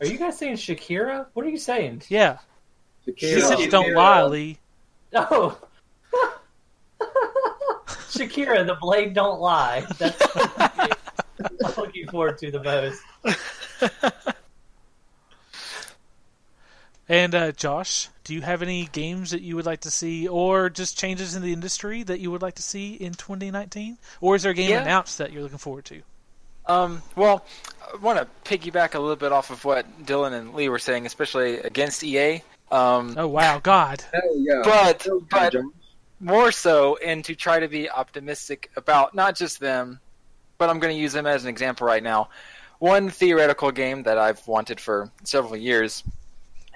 [0.00, 1.26] Are you guys saying Shakira?
[1.32, 2.02] What are you saying?
[2.08, 2.38] Yeah,
[3.06, 3.20] Shakira.
[3.20, 3.70] these hips Shakira.
[3.70, 4.58] don't lie, Lee.
[5.14, 5.58] Oh.
[8.10, 9.86] Shakira, the blade don't lie.
[9.98, 10.96] That's what
[11.64, 13.02] I'm looking forward to the most.
[17.10, 20.70] And uh, Josh, do you have any games that you would like to see, or
[20.70, 23.98] just changes in the industry that you would like to see in 2019?
[24.20, 24.82] Or is there a game Yeah.
[24.82, 26.02] announced that you're looking forward to?
[26.66, 27.44] Um, well,
[27.92, 31.04] I want to piggyback a little bit off of what Dylan and Lee were saying,
[31.04, 32.44] especially against EA.
[32.70, 34.04] Um, Oh wow, God!
[34.36, 34.62] Yeah.
[34.64, 35.56] but but
[36.20, 39.98] more so, and to try to be optimistic about not just them,
[40.58, 42.28] but I'm going to use them as an example right now.
[42.78, 46.04] One theoretical game that I've wanted for several years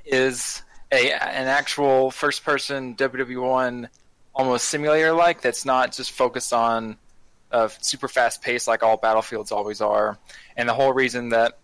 [0.04, 0.62] is
[0.92, 3.88] a an actual first-person WWE1
[4.34, 6.96] almost simulator-like that's not just focused on
[7.52, 10.18] uh, super fast pace like all battlefields always are.
[10.56, 11.58] And the whole reason that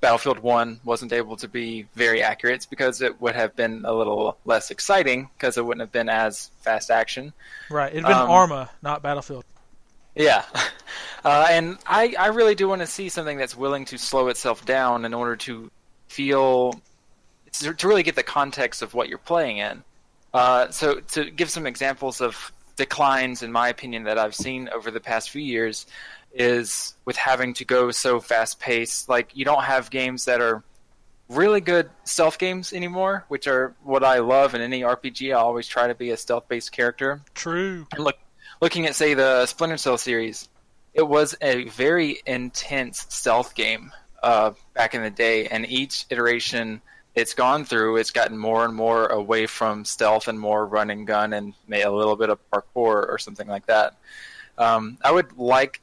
[0.00, 3.92] Battlefield 1 wasn't able to be very accurate is because it would have been a
[3.92, 7.32] little less exciting because it wouldn't have been as fast action.
[7.70, 9.44] Right, it'd been Um, Arma, not Battlefield.
[10.14, 10.44] Yeah.
[11.22, 14.64] Uh, and I, I really do want to see something that's willing to slow itself
[14.64, 15.70] down in order to
[16.08, 16.80] feel
[17.54, 19.84] to to really get the context of what you're playing in.
[20.32, 24.90] Uh, so to give some examples of declines, in my opinion, that I've seen over
[24.90, 25.86] the past few years
[26.32, 29.08] is with having to go so fast paced.
[29.08, 30.62] Like you don't have games that are
[31.28, 35.30] really good stealth games anymore, which are what I love in any RPG.
[35.30, 37.20] I always try to be a stealth based character.
[37.34, 37.86] True.
[37.92, 38.18] And look,
[38.60, 40.48] looking at say the Splinter Cell series,
[40.94, 46.82] it was a very intense stealth game uh, back in the day, and each iteration
[47.14, 51.06] it's gone through, it's gotten more and more away from stealth and more run and
[51.06, 53.96] gun and may a little bit of parkour or something like that.
[54.58, 55.80] Um, I would like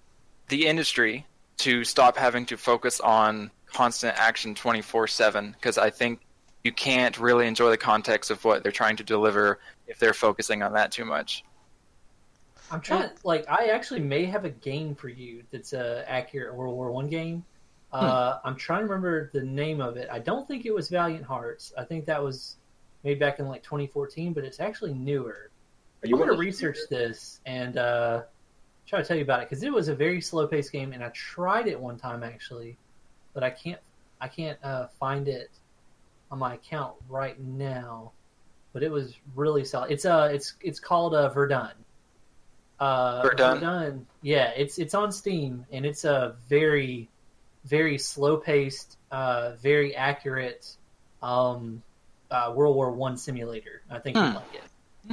[0.50, 1.26] the industry
[1.58, 6.22] to stop having to focus on constant action 24/7 because I think
[6.64, 10.64] you can't really enjoy the context of what they're trying to deliver if they're focusing
[10.64, 11.44] on that too much.
[12.72, 13.10] I'm trying.
[13.24, 17.08] Like, I actually may have a game for you that's a accurate World War One
[17.08, 17.46] game.
[17.92, 20.10] Uh, I'm trying to remember the name of it.
[20.12, 21.74] I don't think it was Valiant Hearts.
[21.78, 22.58] I think that was
[23.04, 25.50] made back in like 2014, but it's actually newer.
[26.04, 28.24] Are you I'm going to research this and uh,
[28.86, 31.04] try to tell you about it because it was a very slow paced game, and
[31.04, 32.78] I tried it one time actually,
[33.34, 33.80] but I can't
[34.20, 35.50] I can't uh, find it
[36.30, 38.12] on my account right now.
[38.74, 39.92] But it was really solid.
[39.92, 41.72] It's uh it's it's called uh, Verdun.
[42.80, 44.06] Uh, Verdun?
[44.22, 47.10] Yeah, it's it's on Steam, and it's a very
[47.68, 50.66] very slow paced, uh, very accurate
[51.22, 51.84] um,
[52.32, 53.84] uh, World War One simulator.
[53.90, 54.34] I think you'd Hmm.
[54.34, 54.64] like it.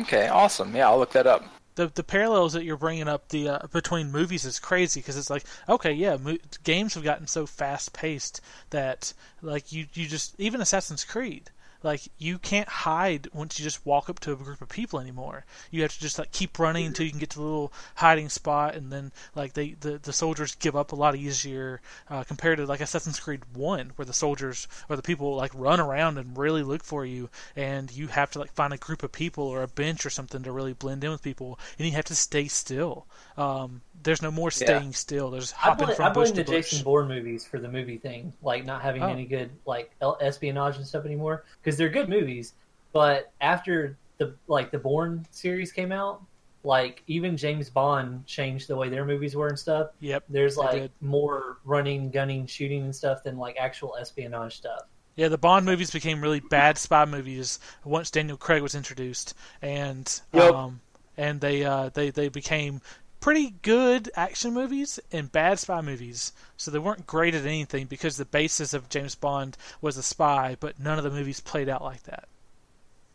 [0.01, 0.75] Okay, awesome.
[0.75, 1.45] Yeah, I'll look that up.
[1.77, 5.31] The the parallels that you're bringing up the uh, between movies is crazy because it's
[5.31, 8.41] like okay yeah mo- games have gotten so fast paced
[8.71, 9.13] that
[9.43, 11.51] like you you just even Assassin's Creed
[11.85, 15.45] like you can't hide once you just walk up to a group of people anymore.
[15.71, 18.31] You have to just like keep running until you can get to the little hiding
[18.31, 22.59] spot, and then like they the, the soldiers give up a lot easier uh, compared
[22.59, 26.37] to like Assassin's Creed One, where the soldiers or the people like run around and
[26.37, 29.63] really look for you, and you have to like find a group of people or
[29.63, 32.49] a bench or something to really blend in with people, and you have to stay
[32.49, 33.07] still.
[33.37, 34.67] Um, there's no more Yeah.
[34.67, 35.31] staying still.
[35.31, 36.71] There's I hopping blame, from I bush blame to the bush.
[36.71, 39.09] Jason Bourne movies for the movie thing, like not having Oh.
[39.09, 39.91] any good like
[40.21, 42.55] espionage and stuff anymore because they're good movies.
[42.93, 46.23] But after the like the Bourne series came out,
[46.63, 49.91] like even James Bond changed the way their movies were and stuff.
[50.01, 50.25] Yep.
[50.29, 54.83] There's like more running, gunning, shooting and stuff than like actual espionage stuff.
[55.17, 60.21] Yeah, the Bond movies became really bad spy movies once Daniel Craig was introduced, and
[60.33, 60.53] Yep.
[60.55, 60.81] um,
[61.17, 62.81] and they uh, they they became
[63.25, 66.35] pretty good action movies and bad spy movies.
[66.59, 70.59] So they weren't great at anything because the basis of James Bond was a spy,
[70.61, 72.29] but none of the movies played out like that.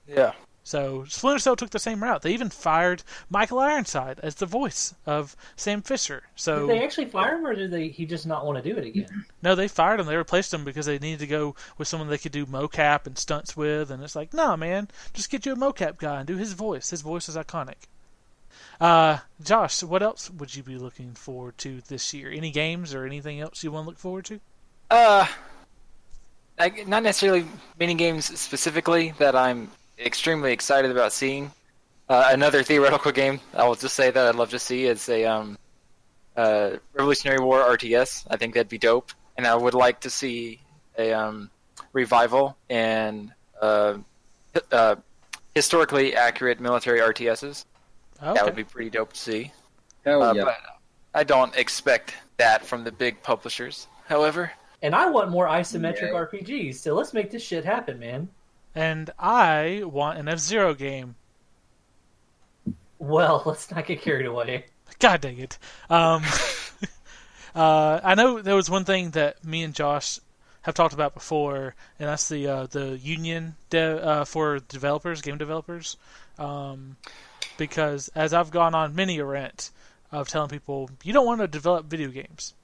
[0.07, 0.31] Yeah.
[0.63, 2.23] So Splinter Cell took the same route.
[2.23, 6.23] They even fired Michael Ironside as the voice of Sam Fisher.
[6.35, 8.79] So Did they actually fire him, or did they he just not want to do
[8.79, 9.25] it again?
[9.43, 10.07] no, they fired him.
[10.07, 13.15] They replaced him because they needed to go with someone they could do mocap and
[13.15, 13.91] stunts with.
[13.91, 16.89] And it's like, nah, man, just get you a mocap guy and do his voice.
[16.89, 17.85] His voice is iconic.
[18.79, 22.31] Uh, Josh, what else would you be looking forward to this year?
[22.31, 24.39] Any games or anything else you want to look forward to?
[24.89, 25.27] Uh,
[26.57, 27.45] I, not necessarily
[27.77, 31.51] mini games specifically that I'm extremely excited about seeing.
[32.07, 35.25] Uh, another theoretical game I will just say that I'd love to see is a
[35.25, 35.57] um,
[36.35, 38.25] uh, Revolutionary War RTS.
[38.29, 40.59] I think that'd be dope, and I would like to see
[40.97, 41.51] a um,
[41.93, 43.95] revival and uh,
[44.71, 44.95] uh,
[45.53, 47.65] historically accurate military RTSs.
[48.21, 48.33] Okay.
[48.33, 49.51] That would be pretty dope to see.
[50.05, 50.43] Hell Uh, yeah.
[50.45, 50.57] But
[51.13, 53.87] I don't expect that from the big publishers.
[54.07, 54.51] However,
[54.81, 56.25] And I want more isometric Yeah.
[56.25, 56.75] RPGs.
[56.75, 58.29] So let's make this shit happen, man.
[58.75, 61.15] And I want an F Zero game.
[62.97, 64.65] Well, let's not get carried away.
[64.99, 65.57] God dang it.
[65.89, 66.23] Um,
[67.55, 70.19] uh, I know there was one thing that me and Josh
[70.63, 75.37] have talked about before, and that's the uh, the union de- uh, for developers, game
[75.37, 75.97] developers.
[76.37, 76.97] Um,
[77.59, 79.69] because as I've gone on many a rant
[80.11, 82.55] of telling people, you don't want to develop video games.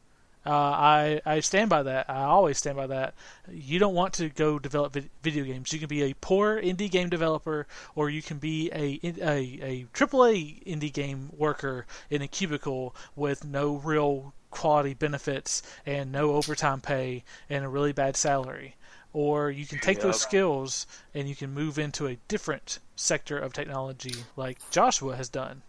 [0.46, 2.08] Uh, I I stand by that.
[2.08, 3.16] I always stand by that.
[3.52, 5.74] You don't want to go develop vid- video games.
[5.74, 9.86] You can be a poor indie game developer, or you can be a a a
[9.94, 16.80] AAA indie game worker in a cubicle with no real quality benefits and no overtime
[16.80, 18.76] pay and a really bad salary.
[19.16, 23.54] Or you can take those skills and you can move into a different sector of
[23.54, 25.62] technology, like Joshua has done,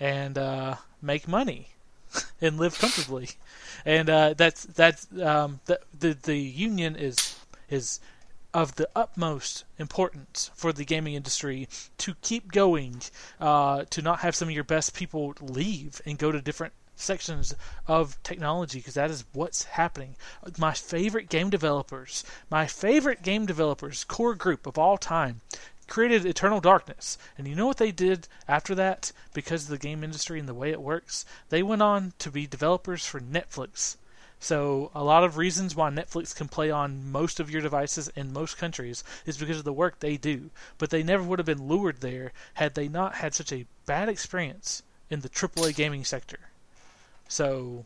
[0.00, 1.68] and uh, make money
[2.40, 3.30] and live comfortably.
[3.84, 7.36] And uh, that's that's um, the, the the union is
[7.70, 8.00] is
[8.52, 13.00] of the utmost importance for the gaming industry to keep going,
[13.38, 17.54] uh, to not have some of your best people leave and go to different sections
[17.86, 20.16] of technology because that is what's happening.
[20.58, 25.40] My favorite game developers, my favorite game developers, core group of all time,
[25.88, 27.16] created Eternal Darkness.
[27.36, 30.54] And you know what they did after that because of the game industry and the
[30.54, 31.24] way it works?
[31.48, 33.96] They went on to be developers for Netflix.
[34.40, 38.32] So a lot of reasons why Netflix can play on most of your devices in
[38.32, 40.50] most countries is because of the work they do.
[40.78, 44.08] But they never would have been lured there had they not had such a bad
[44.08, 46.47] experience in the AAA gaming sector.
[47.28, 47.84] So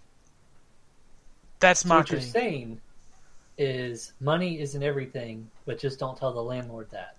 [1.60, 2.80] that's So my what you're saying
[3.58, 7.16] is money isn't everything, but just don't tell the landlord that.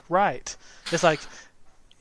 [0.08, 0.56] Right.
[0.90, 1.20] It's like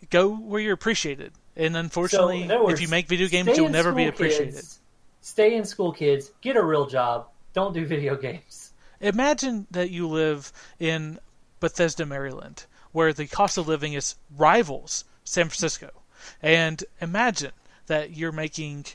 [0.10, 1.34] go where you're appreciated.
[1.55, 4.55] And unfortunately, in other words, if you make video games, you'll never be appreciated.
[4.55, 4.79] kids.
[5.21, 6.32] Stay in school, kids.
[6.41, 7.27] Get a real job.
[7.53, 8.71] Don't do video games.
[9.01, 11.19] Imagine that you live in
[11.60, 15.89] Bethesda, Maryland, where the cost of living is rivals San Francisco.
[16.41, 17.51] And imagine
[17.88, 18.86] that you're making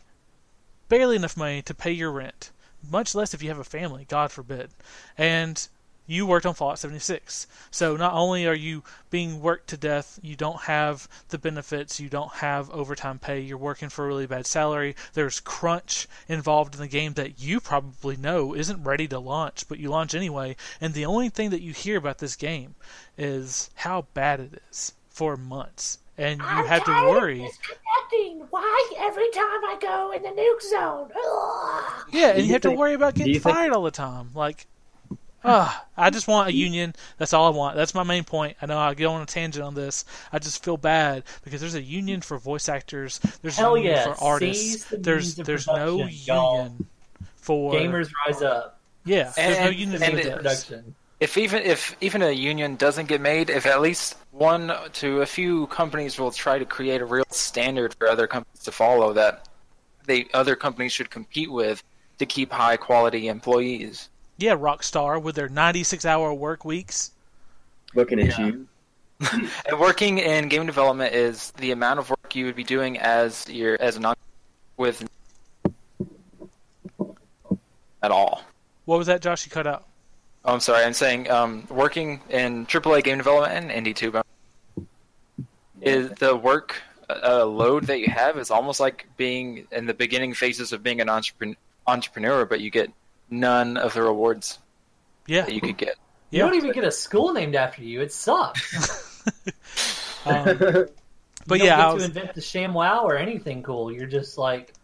[0.89, 2.51] barely enough money to pay your rent,
[2.91, 4.71] much less if you have a family, God forbid.
[5.17, 5.67] And
[6.07, 7.47] you worked on Fallout 76.
[7.71, 12.11] So not only are you being worked to death, you don't have the benefits, you
[12.11, 14.97] don't have overtime pay, you're working for a really bad salary.
[15.15, 19.79] There's crunch involved in the game that you probably know isn't ready to launch, but
[19.79, 20.57] you launch anyway.
[20.81, 22.75] And the only thing that you hear about this game
[23.17, 25.99] is how bad it is for months.
[26.17, 27.39] And you I'm have to tired of worry.
[27.41, 28.47] disconnecting.
[28.51, 31.11] Why every time I go in the nuke zone?
[31.11, 32.05] Ugh.
[32.13, 33.91] Yeah, and Do you you have to worry about getting you think- fired all the
[33.91, 34.31] time.
[34.35, 34.67] Like,
[35.45, 36.95] ah, I just want a union.
[37.19, 37.75] That's all I want.
[37.77, 38.57] That's my main point.
[38.63, 40.05] I know I go on a tangent on this.
[40.33, 43.19] I just feel bad because there's a union for voice actors.
[43.43, 44.85] There's Hell a union yeah, for artists.
[44.85, 46.57] the There's there's no production, y'all.
[46.63, 46.87] union
[47.37, 48.79] for Gamers rise up.
[49.05, 50.35] Yeah, there's no union and for it- this.
[50.65, 50.95] Production.
[51.21, 55.27] If even if even a union doesn't get made, if at least one to a
[55.27, 59.49] few companies will try to create a real standard for other companies to follow that
[60.07, 61.83] they other companies should compete with
[62.19, 64.09] to keep high quality employees.
[64.37, 67.13] Yeah, Rockstar with their 96 hour work weeks.
[67.95, 68.47] Looking at Yeah.
[68.47, 68.69] you.
[69.67, 73.49] And working in game development is the amount of work you would be doing as
[73.49, 74.05] your as an
[74.77, 75.09] with
[78.03, 78.43] at all.
[78.85, 79.47] What was that, Josh?
[79.47, 79.87] You cut out.
[80.45, 80.85] Oh, I'm sorry.
[80.85, 84.17] I'm saying um, working in AAA game development and indie tube
[85.81, 90.35] is the work uh, load that you have is almost like being in the beginning
[90.35, 92.91] phases of being an entrepreneur, entrepreneur, but you get
[93.31, 94.59] none of the rewards
[95.27, 95.97] Yeah, that you could get.
[96.31, 96.45] You Yeah.
[96.45, 98.01] don't even get a school named after you.
[98.01, 98.77] It sucks.
[100.27, 100.71] um,
[101.47, 103.93] You but don't yeah, get I to invent the ShamWow or anything cool.
[103.93, 104.75] You're just like,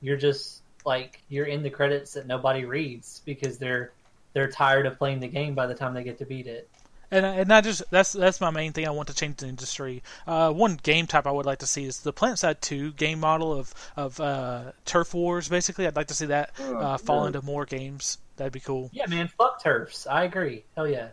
[0.00, 3.95] you're just like you're in the credits that nobody reads because they're
[4.36, 6.68] they're tired of playing the game by the time they get to beat it.
[7.10, 8.86] and and I just that's that's my main thing.
[8.86, 10.02] I want to change the industry.
[10.26, 13.54] Uh, one game type I would like to see is the PlanetSide Two game model
[13.54, 15.48] of of uh, turf wars.
[15.48, 17.28] Basically, I'd like to see that Oh, uh, fall yeah.
[17.28, 18.18] into more games.
[18.36, 18.90] That'd be cool.
[18.92, 20.06] Yeah, man, fuck turfs.
[20.06, 20.64] I agree.
[20.76, 21.08] Hell yeah.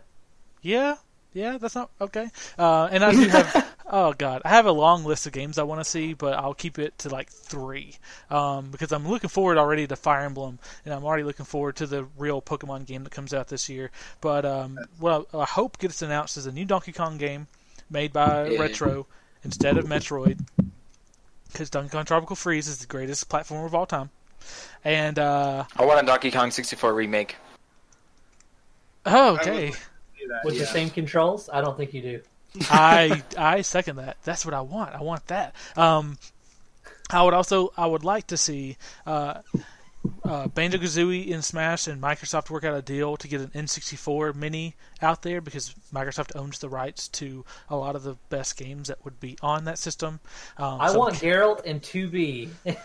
[0.60, 0.96] Yeah,
[1.32, 2.28] yeah, that's not okay.
[2.58, 5.62] Uh, and I do have, oh god, I have a long list of games I
[5.62, 7.96] want to see, but I'll keep it to like three
[8.30, 11.86] um, because I'm looking forward already to Fire Emblem, and I'm already looking forward to
[11.86, 13.90] the real Pokemon game that comes out this year.
[14.20, 17.46] But um, what I, I hope gets announced is a new Donkey Kong game
[17.90, 18.60] made by Yeah.
[18.60, 19.06] Retro
[19.44, 20.40] instead of Metroid,
[21.52, 24.10] because Donkey Kong Tropical Freeze is the greatest platformer of all time.
[24.84, 27.36] And uh, I want a Donkey Kong 64 remake.
[29.06, 29.72] oh, okay.
[30.28, 31.48] that, With the same controls?
[31.52, 32.20] I don't think you do.
[32.62, 34.16] I I second that.
[34.24, 34.94] That's what I want.
[34.94, 35.54] I want that.
[35.76, 36.18] Um,
[37.10, 38.76] I would also I would like to see
[39.06, 39.40] uh,
[40.24, 44.34] uh, Banjo Kazooie in Smash and Microsoft work out a deal to get an N64
[44.34, 48.88] Mini out there because Microsoft owns the rights to a lot of the best games
[48.88, 50.20] that would be on that system.
[50.56, 52.50] Um, I so- want Geralt and 2B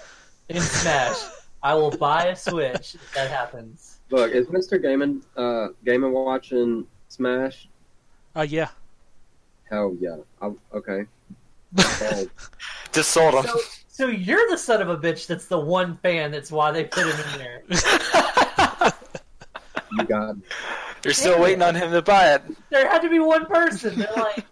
[0.50, 1.18] in Smash.
[1.62, 4.00] I will buy a Switch if that happens.
[4.12, 4.82] Look, is Mr.
[4.82, 7.68] Gaming uh Gaming watching Smash?
[8.36, 8.70] Uh, yeah.
[9.70, 10.18] Hell yeah.
[10.42, 11.06] I, okay.
[12.92, 13.44] Just sold him.
[13.44, 16.86] So, so you're the son of a bitch that's the one fan that's why they
[16.86, 17.64] put him in there.
[19.92, 20.36] you got
[21.04, 22.42] You're still waiting on him to buy it.
[22.70, 24.00] There had to be one person.
[24.00, 24.46] They're like,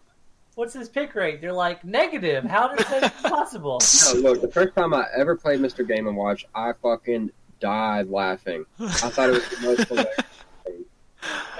[0.55, 1.41] what's his pick rate?
[1.41, 2.43] They're like, negative.
[2.43, 3.79] How does that be possible?
[4.13, 5.87] No, look, the first time I ever played Mr.
[5.87, 8.65] Game and Watch, I fucking died laughing.
[8.79, 10.15] I thought it was the most hilarious.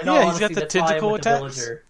[0.02, 1.56] In all Yeah, he's got the that's why tentacle with the attacks.
[1.56, 1.84] villager.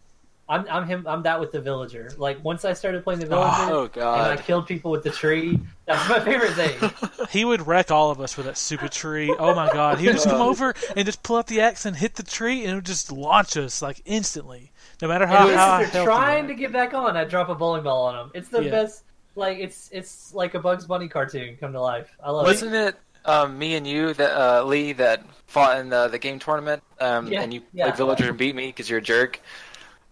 [0.50, 1.06] I'm, I'm him.
[1.08, 2.10] I'm that with the villager.
[2.18, 5.60] Like once I started playing the villager, Oh and I killed people with the tree.
[5.86, 6.92] That's my favorite thing.
[7.30, 9.36] He would wreck all of us with that stupid tree.
[9.38, 10.00] Oh my god.
[10.00, 12.62] He would just come over and just pull out the axe and hit the tree
[12.64, 14.72] and it would just launch us like instantly.
[15.02, 16.48] No matter how, And how if they're trying are.
[16.48, 18.32] to get back on, I drop a bowling ball on them.
[18.34, 18.72] It's the Yeah.
[18.72, 19.04] best.
[19.36, 22.10] Like it's it's like a Bugs Bunny cartoon come to life.
[22.24, 22.50] I love it.
[22.50, 22.96] Wasn't it
[23.26, 26.82] um, me and you that uh, Lee that fought in the, the game tournament?
[27.00, 27.86] Um, Yeah, and you yeah.
[27.86, 29.40] played villager and beat me because you're a jerk.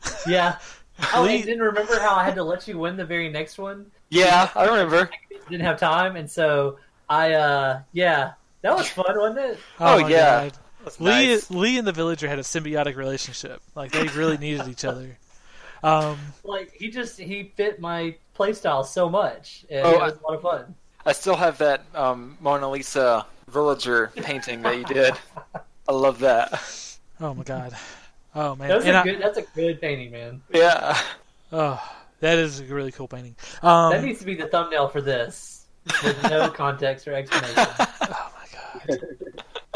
[0.08, 0.16] It.
[0.28, 0.58] Yeah.
[1.14, 3.92] Oh, Lee- didn't remember how I had to let you win the very next one.
[4.10, 5.10] Yeah, I remember.
[5.50, 6.78] Didn't have time, and so
[7.10, 7.34] I.
[7.34, 8.32] uh Yeah,
[8.62, 9.60] that was fun, wasn't it?
[9.82, 10.50] Oh, Oh, yeah.
[10.50, 10.54] God.
[11.00, 11.52] Lee, nice.
[11.52, 13.62] Lee and the villager had a symbiotic relationship.
[13.76, 15.18] Like they really needed each other.
[15.84, 20.24] Um, Like he just he fit my playstyle so much, and Oh, it was a
[20.24, 20.76] lot of fun.
[21.06, 25.14] I still have that um, Mona Lisa villager painting that you did.
[25.90, 26.54] I love that.
[27.20, 27.76] oh my god.
[28.36, 28.68] Oh man.
[28.70, 29.22] That's And a I- good.
[29.22, 30.42] That's a good painting, man.
[30.54, 31.00] Yeah.
[31.52, 31.82] oh,
[32.20, 33.36] that is a really cool painting.
[33.62, 35.66] Um, that needs to be the thumbnail for this,
[36.04, 37.56] with no context or explanation.
[38.08, 39.00] Oh my god.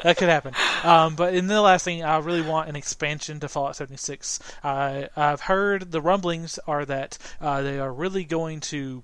[0.03, 0.53] that could happen.
[0.84, 4.39] Um, but in the last thing, I really want an expansion to Fallout 76.
[4.64, 9.03] I I've heard the rumblings are that uh, they are really going to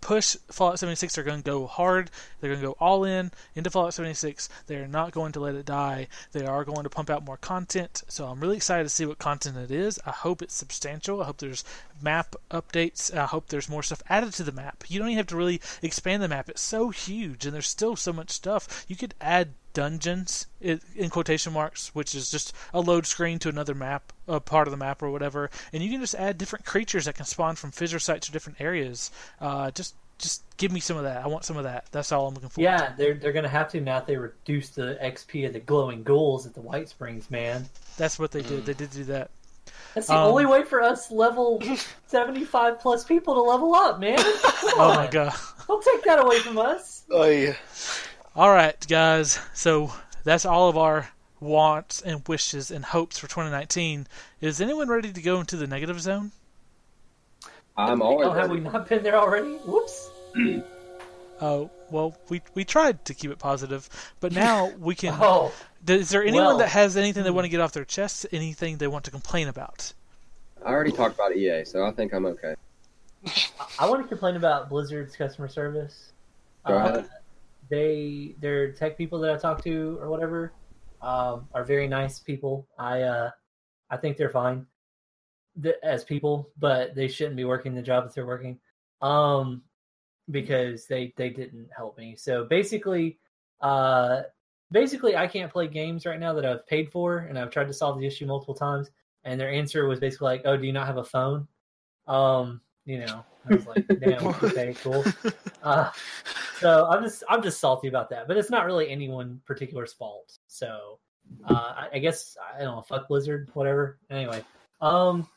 [0.00, 1.14] push Fallout 76.
[1.14, 2.10] They're going to go hard.
[2.40, 4.48] They're going to go all in into Fallout 76.
[4.66, 6.08] They're not going to let it die.
[6.32, 8.02] They are going to pump out more content.
[8.08, 10.00] So I'm really excited to see what content it is.
[10.06, 11.22] I hope it's substantial.
[11.22, 11.64] I hope there's
[12.02, 13.14] map updates.
[13.14, 14.84] I hope there's more stuff added to the map.
[14.88, 16.48] You don't even have to really expand the map.
[16.48, 18.84] It's so huge and there's still so much stuff.
[18.88, 23.74] You could add dungeons in quotation marks, which is just a load screen to another
[23.74, 27.04] map, a part of the map or whatever, and you can just add different creatures
[27.06, 29.10] that can spawn from fissure sites or different areas.
[29.40, 31.24] Uh, just just give me some of that.
[31.24, 31.86] I want some of that.
[31.92, 32.60] That's all I'm looking for.
[32.60, 34.00] Yeah, they're they're gonna have to now.
[34.00, 37.66] that They reduce the XP of the glowing ghouls at the White Springs, man.
[37.96, 38.66] that's what they did.
[38.66, 39.30] They did do that.
[39.94, 41.62] That's the Um, only way for us level
[42.06, 44.18] seventy-five plus people to level up, man.
[44.42, 44.96] Come Oh on.
[44.96, 45.34] my god.
[45.66, 47.04] Don't take that away from us.
[47.10, 47.54] Oh yeah.
[48.36, 49.38] All right, guys.
[49.54, 49.92] So
[50.24, 51.10] that's all of our
[51.40, 54.06] wants and wishes and hopes for 2019.
[54.40, 56.32] Is anyone ready to go into the negative zone?
[57.76, 59.54] I'm always Oh, have we not been there already?
[59.56, 60.10] Whoops.
[61.42, 63.88] Oh, well, we we tried to keep it positive,
[64.20, 65.16] but now we can.
[65.18, 65.50] Oh,
[65.88, 66.58] Is there anyone well.
[66.58, 68.26] that has anything they want to get off their chest?
[68.30, 69.94] Anything they want to complain about?
[70.62, 72.54] I already talked about EA, so I think I'm okay.
[73.78, 76.12] I want to complain about Blizzard's customer service.
[76.66, 77.08] Go Uh, ahead.
[77.70, 80.52] They, their tech people that I talk to or whatever,
[81.00, 82.66] um, are very nice people.
[82.78, 83.30] I, uh,
[83.88, 84.66] I think they're fine
[85.62, 88.58] th- as people, but they shouldn't be working the job that they're working,
[89.02, 89.62] um,
[90.30, 92.16] because they they didn't help me.
[92.16, 93.18] So basically,
[93.60, 94.22] uh,
[94.70, 97.74] basically, I can't play games right now that I've paid for, and I've tried to
[97.74, 98.90] solve the issue multiple times.
[99.24, 101.48] And their answer was basically like, "Oh, do you not have a phone?"
[102.06, 105.04] Um, you know, I was like, "Damn, okay, cool."
[105.62, 105.90] Uh,
[106.58, 110.38] so I'm just I'm just salty about that, but it's not really anyone particular's fault.
[110.46, 110.98] So
[111.48, 113.98] uh, I, I guess I don't know, fuck Blizzard, whatever.
[114.10, 114.42] Anyway,
[114.80, 115.28] um,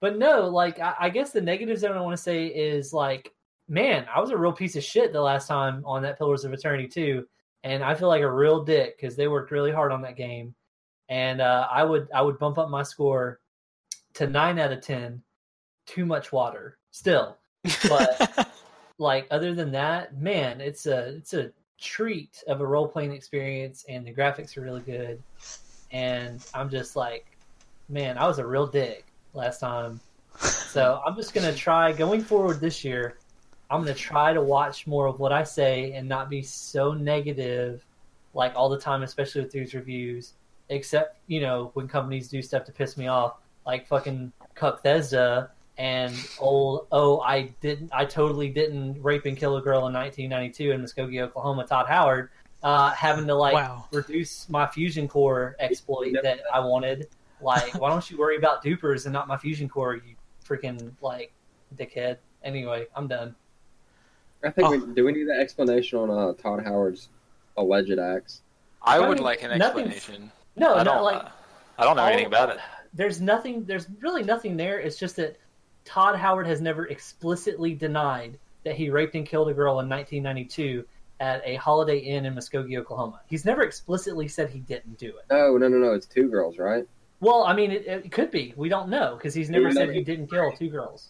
[0.00, 3.32] but no, like I, I guess the negative zone I want to say is like,
[3.68, 6.52] man, I was a real piece of shit the last time on that Pillars of
[6.52, 7.26] Eternity too,
[7.64, 10.54] and I feel like a real dick because they worked really hard on that game,
[11.08, 13.40] and uh, I would I would bump up my score
[14.14, 15.22] to nine out of ten.
[15.86, 17.38] Too much water still,
[17.88, 18.48] but
[18.98, 23.84] like other than that, man, it's a it's a treat of a role playing experience,
[23.88, 25.22] and the graphics are really good.
[25.90, 27.26] And I'm just like,
[27.88, 30.00] man, I was a real dick last time.
[30.38, 33.18] So I'm just gonna try going forward this year.
[33.70, 37.84] I'm gonna try to watch more of what I say and not be so negative,
[38.34, 40.34] like all the time, especially with these reviews.
[40.70, 46.12] Except you know when companies do stuff to piss me off, like fucking Cuthesda and
[46.40, 50.82] old oh I didn't I totally didn't rape and kill a girl in 1992 in
[50.82, 51.66] Muskogee, Oklahoma.
[51.66, 52.30] Todd Howard
[52.62, 53.86] uh, having to like Wow.
[53.92, 57.08] reduce my fusion core exploit Never that I wanted.
[57.40, 59.94] Like, why don't you worry about dupers and not my fusion core?
[59.94, 61.32] You freaking like
[61.76, 62.16] dickhead.
[62.42, 63.34] Anyway, I'm done.
[64.44, 64.70] I think Oh.
[64.78, 67.08] we, do we need an explanation on uh, Todd Howard's
[67.56, 68.42] alleged acts?
[68.82, 70.30] I I would mean, like an explanation.
[70.56, 71.02] No, I not don't.
[71.04, 71.26] like
[71.78, 72.58] I don't know all- anything about it.
[72.94, 75.36] there's nothing there's really nothing there it's just that
[75.88, 80.84] todd howard has never explicitly denied that he raped and killed a girl in 1992
[81.20, 85.24] at a holiday inn in muskogee oklahoma he's never explicitly said he didn't do it
[85.30, 85.92] No, no, no, no.
[85.94, 86.86] It's two girls, right?
[87.20, 89.90] well i mean it, it could be we don't know because he's never We said
[89.90, 91.08] he didn't kill two girls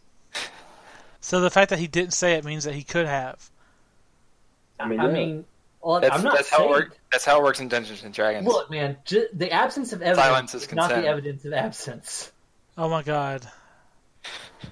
[1.21, 3.51] So the fact that he didn't say it means that he could have.
[4.81, 5.13] I mean, i yeah.
[5.13, 5.45] mean
[5.83, 6.97] well That's, i'm not that's how saying it works.
[7.13, 8.47] That's how it works in Dungeons and Dragons.
[8.47, 12.31] look man ju- the absence of evidence Silence is is not the evidence of absence
[12.79, 13.47] Oh my god.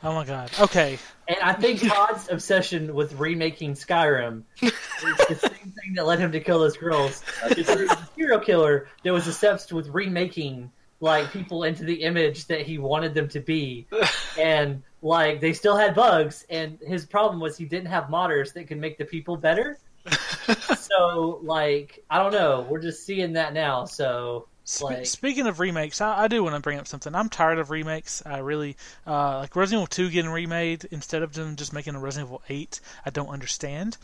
[0.03, 0.51] Oh my god.
[0.61, 0.99] Okay.
[1.29, 4.73] And I think Todd's obsession with remaking Skyrim is
[5.03, 7.23] the same thing that led him to kill those girls.
[7.55, 10.71] He's a serial killer that was obsessed with remaking
[11.01, 13.87] like people into the image that he wanted them to be,
[14.39, 16.47] and like they still had bugs.
[16.49, 19.79] And his problem was he didn't have modders that could make the people better.
[20.79, 23.85] so like I don't know, we're just seeing that now.
[23.85, 27.14] So Spe- Like- Speaking of remakes, I, I do want to bring up something.
[27.14, 28.23] I'm tired of remakes.
[28.27, 32.01] I really uh, like Resident Evil 2 getting remade instead of them just making a
[32.01, 32.81] Resident Evil 8.
[33.05, 33.97] I don't understand.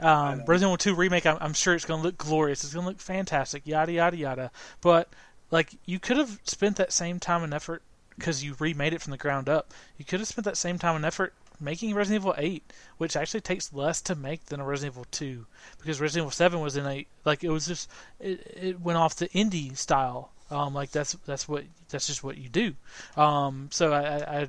[0.00, 0.44] Um.
[0.46, 2.64] Resident Evil 2 remake, I'm, I'm sure it's going to look glorious.
[2.64, 3.66] It's going to look fantastic.
[3.66, 4.50] Yada yada yada.
[4.80, 5.08] But
[5.50, 7.82] like, you could have spent that same time and effort
[8.16, 9.72] because you remade it from the ground up.
[9.96, 13.40] You could have spent that same time and effort making Resident Evil 8, which actually
[13.40, 15.46] takes less to make than a Resident Evil 2
[15.78, 17.90] because Resident Evil 7 was in a like it was just
[18.20, 20.32] it, it went off the indie style.
[20.50, 22.74] Um, like that's that's what that's just what you do.
[23.16, 24.48] Um, so I, I,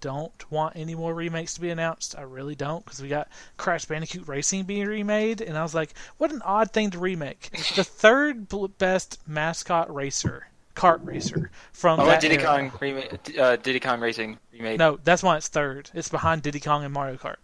[0.00, 2.16] don't want any more remakes to be announced.
[2.18, 5.94] I really don't because we got Crash Bandicoot Racing being remade, and I was like,
[6.16, 7.50] what an odd thing to remake.
[7.76, 8.48] the third
[8.78, 12.70] best mascot racer, kart racer from Oh, that Diddy era.
[12.70, 12.92] Kong
[13.38, 14.78] uh, Diddy Kong Racing remade.
[14.78, 15.90] No, that's why it's third.
[15.94, 17.36] It's behind Diddy Kong and Mario Kart.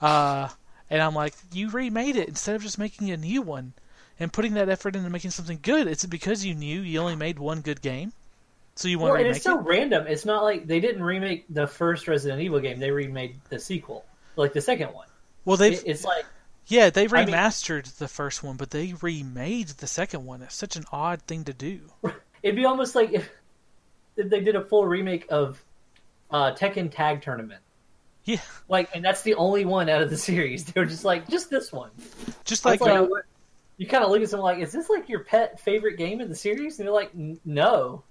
[0.00, 0.48] Uh,
[0.90, 3.72] and I'm like, you remade it instead of just making a new one
[4.20, 5.86] and putting that effort into making something good.
[5.86, 8.12] It's because you knew you only made one good game,
[8.76, 9.62] so you want well, to and remake it's so it.
[9.62, 10.06] random.
[10.06, 14.04] It's not like they didn't remake the first Resident Evil game; they remade the sequel,
[14.36, 15.06] like the second one.
[15.44, 16.24] Well, they've It- it's like
[16.66, 20.42] yeah, they I mean- remastered the first one, but they remade the second one.
[20.42, 21.80] It's such an odd thing to do.
[22.42, 23.28] it'd be almost like if,
[24.16, 25.62] if they did a full remake of
[26.32, 27.60] uh, Tekken Tag Tournament.
[28.24, 28.40] Yeah.
[28.68, 30.64] Like, and that's the only one out of the series.
[30.72, 31.90] They were just like, just this one.
[32.44, 33.08] Just like like, uh,
[33.76, 36.28] You kind of look at someone like, is this like your pet favorite game in
[36.28, 36.78] the series?
[36.78, 37.10] And they're like,
[37.44, 38.04] no,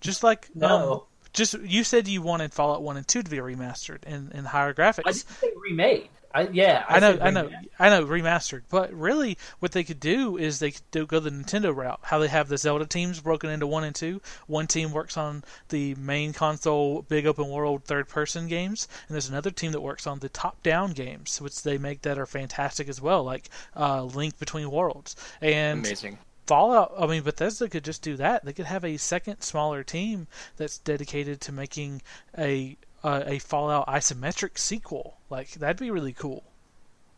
[0.00, 1.06] just like um, no.
[1.32, 4.74] just you said you wanted Fallout One and Two to be remastered in, in higher
[4.74, 5.02] graphics.
[5.06, 6.08] I didn't say remade.
[6.36, 7.50] I yeah, I know, I know.
[7.78, 8.64] I know, remastered.
[8.68, 12.00] But really, what they could do is they could do, go the Nintendo route.
[12.02, 14.20] How they have the Zelda teams broken into one and two.
[14.46, 19.30] One team works on the main console, big open world, third person games, and there's
[19.30, 22.90] another team that works on the top down games, which they make that are fantastic
[22.90, 26.18] as well, like uh, Link Between Worlds and Amazing.
[26.46, 26.92] Fallout.
[26.98, 28.44] I mean, Bethesda could just do that.
[28.44, 30.26] They could have a second, smaller team
[30.58, 32.02] that's dedicated to making
[32.36, 32.76] a
[33.06, 35.16] uh, a Fallout isometric sequel.
[35.30, 36.44] Like that'd be really cool.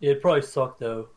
[0.00, 1.08] It'd probably suck though.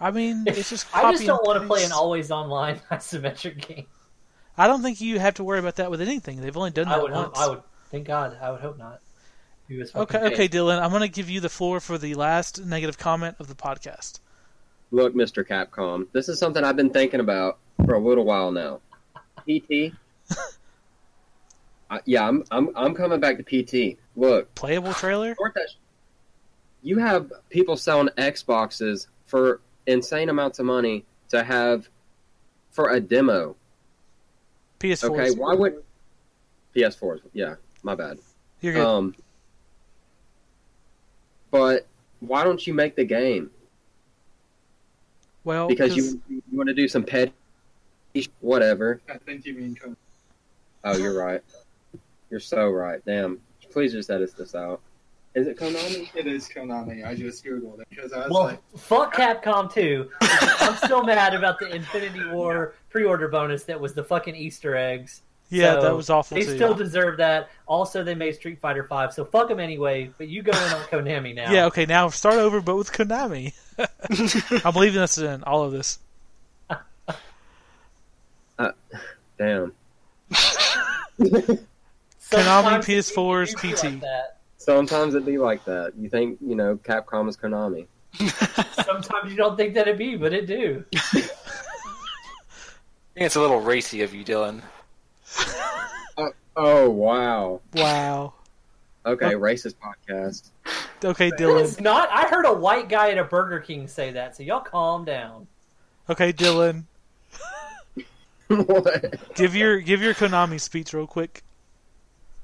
[0.00, 0.86] I mean, it's just.
[0.94, 3.86] I just don't want to play an always online isometric game.
[4.58, 6.40] I don't think you have to worry about that with anything.
[6.40, 7.38] They've only done that I would once.
[7.38, 7.38] hope.
[7.38, 7.62] I would.
[7.90, 8.36] Thank God.
[8.42, 9.00] I would hope not.
[9.68, 10.48] He was Okay, okay.
[10.48, 10.82] Dylan.
[10.82, 14.18] I'm going to give you the floor for the last negative comment of the podcast.
[14.90, 15.46] Look, Mr.
[15.46, 18.80] Capcom, this is something I've been thinking about for a little while now.
[19.48, 19.94] PT.
[21.92, 23.98] I, yeah, I'm, I'm I'm coming back to PT.
[24.16, 25.34] Look, Playable trailer.
[25.34, 25.76] sort that sh-
[26.82, 31.90] you have people selling Xboxes for insane amounts of money to have
[32.70, 33.56] for a demo.
[34.80, 35.10] PS4.
[35.10, 35.82] Okay, why would
[36.74, 37.20] PS4s?
[37.34, 38.18] Yeah, my bad.
[38.62, 38.86] You're good.
[38.86, 39.14] Um,
[41.50, 41.86] but
[42.20, 43.50] why don't you make the game?
[45.44, 47.34] well, Because you you want to do some petty
[48.40, 49.02] whatever.
[49.10, 49.76] I think you mean
[50.84, 51.42] Oh, you're right.
[52.32, 53.00] You're so right.
[53.04, 53.40] Damn.
[53.70, 54.80] Please just edit this out.
[55.34, 56.08] Is it Konami?
[56.14, 57.06] It is Konami.
[57.06, 60.10] I just googled it because I was Well, like, fuck Capcom too.
[60.22, 65.20] I'm still mad about the Infinity War pre-order bonus that was the fucking Easter eggs.
[65.50, 66.56] yeah, so that was awful They too.
[66.56, 67.50] still deserve that.
[67.66, 70.10] Also, they made Street Fighter Five, so fuck them anyway.
[70.16, 71.52] But you go in on Konami now.
[71.52, 73.52] Yeah, okay, now start over, but with Konami.
[74.64, 75.98] I'm leaving this in all of this.
[78.58, 78.72] Uh,
[79.38, 79.72] damn.
[82.32, 83.84] Sometimes Konami, PS4s, it PT.
[83.84, 84.38] like that.
[84.56, 85.92] Sometimes it'd be like that.
[85.98, 87.86] You think, you know, Capcom is Konami.
[88.84, 90.84] Sometimes you don't think that it be, but it do.
[90.94, 91.30] I think
[93.16, 94.62] it's a little racy of you, Dylan.
[96.16, 97.60] Oh, oh wow.
[97.74, 98.34] Wow.
[99.04, 99.40] Okay, oh.
[99.40, 100.50] racist podcast.
[101.04, 101.80] Okay, It's Dylan.
[101.80, 102.08] not.
[102.12, 105.48] I heard a white guy at a Burger King say that, so y'all calm down.
[106.08, 106.84] Okay, Dylan.
[108.46, 109.34] what?
[109.34, 111.42] Give your give your Konami speech real quick.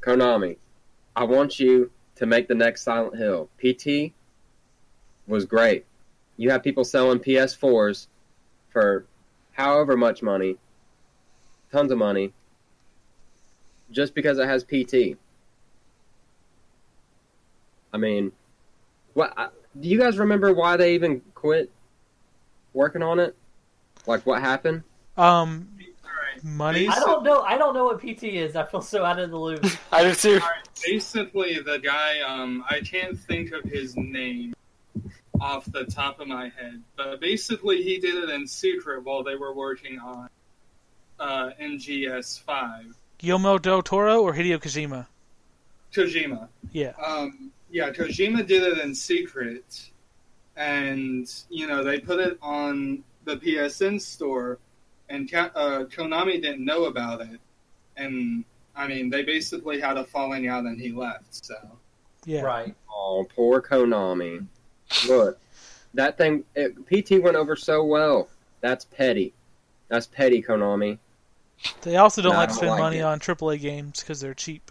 [0.08, 0.56] Konami,
[1.14, 3.50] I want you to make the next Silent Hill.
[3.62, 4.14] PT
[5.26, 5.84] was great.
[6.38, 8.06] You have people selling PS4s
[8.70, 9.04] for
[9.52, 10.56] however much money,
[11.70, 12.32] tons of money,
[13.90, 15.18] just because it has PT.
[17.92, 18.32] I mean,
[19.12, 19.34] what?
[19.36, 19.48] I,
[19.78, 21.70] do you guys remember why they even quit
[22.72, 23.36] working on it?
[24.06, 24.84] Like what happened?
[25.18, 25.68] Um.
[26.42, 26.88] Money.
[26.88, 27.40] I don't know.
[27.40, 28.56] I don't know what PT is.
[28.56, 29.64] I feel so out of the loop.
[29.92, 30.40] I do too.
[30.84, 34.54] Basically, the guy, um, I can't think of his name
[35.40, 39.36] off the top of my head, but basically, he did it in secret while they
[39.36, 40.28] were working on
[41.20, 42.94] uh, MGS 5.
[43.18, 45.06] Guillermo del Toro or Hideo Kojima.
[45.92, 46.48] Kojima.
[46.72, 46.92] Yeah.
[47.04, 49.90] Um, yeah, Kojima did it in secret,
[50.56, 54.58] and you know they put it on the PSN store,
[55.10, 57.40] and uh, Konami didn't know about it,
[57.96, 58.44] and
[58.76, 61.44] I mean they basically had a falling out, and he left.
[61.44, 61.54] So
[62.24, 62.42] Yeah.
[62.42, 62.74] Right.
[62.92, 64.46] Oh, poor Konami.
[65.06, 65.38] Look,
[65.94, 68.28] that thing, it, PT went over so well.
[68.60, 69.32] That's petty.
[69.88, 70.98] That's petty, Konami.
[71.82, 73.02] They also don't No, like to don't spend like money it.
[73.02, 74.70] on AAA games because they're cheap.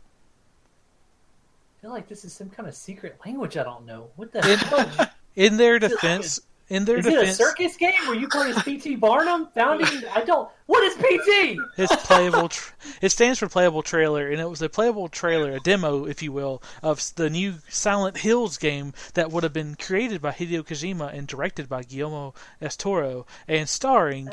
[1.77, 4.09] I feel like this is some kind of secret language I don't know.
[4.15, 5.07] What the It- hell?
[5.35, 6.39] In their defense,
[6.69, 9.47] in their Is it a circus game where you play as PT Barnum?
[9.53, 10.03] Founding?
[10.13, 10.49] I don't.
[10.65, 11.57] What is PT?
[11.77, 12.49] it's playable.
[12.49, 16.21] Tr- it stands for playable trailer, and it was a playable trailer, a demo, if
[16.21, 20.63] you will, of the new Silent Hills game that would have been created by Hideo
[20.63, 24.27] Kojima and directed by Guillermo del Toro, and starring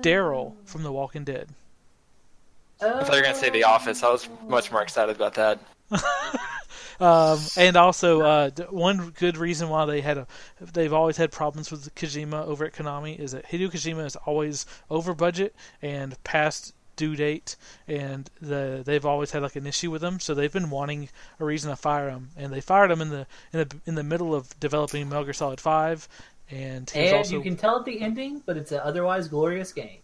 [0.00, 0.56] Daryl oh.
[0.64, 1.50] from The Walking Dead.
[2.80, 4.02] I thought you were gonna say The Office.
[4.02, 5.58] I was much more excited about that.
[7.00, 10.26] Um, and also, uh, d- one good reason why they had a,
[10.60, 14.66] they've always had problems with Kojima over at Konami is that Hideo Kojima is always
[14.90, 20.02] over budget and past due date, and the they've always had like an issue with
[20.02, 20.18] him.
[20.18, 23.26] So they've been wanting a reason to fire him, and they fired him in the
[23.52, 26.08] in the in the middle of developing Metal Gear Solid Five,
[26.50, 29.98] and And also you can tell at the ending, but it's an otherwise glorious game.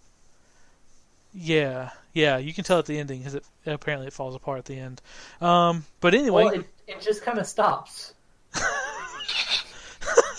[1.34, 4.64] Yeah yeah you can tell at the ending because it apparently it falls apart at
[4.66, 5.00] the end.
[5.40, 8.14] Um, but anyway, Well, it, it just kind of stops.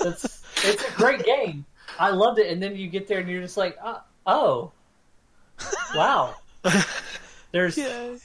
[0.01, 1.65] it's it's a great game.
[1.99, 4.71] I loved it, and then you get there and you're just like, uh, oh,
[5.95, 6.35] wow.
[7.51, 8.15] There's yeah.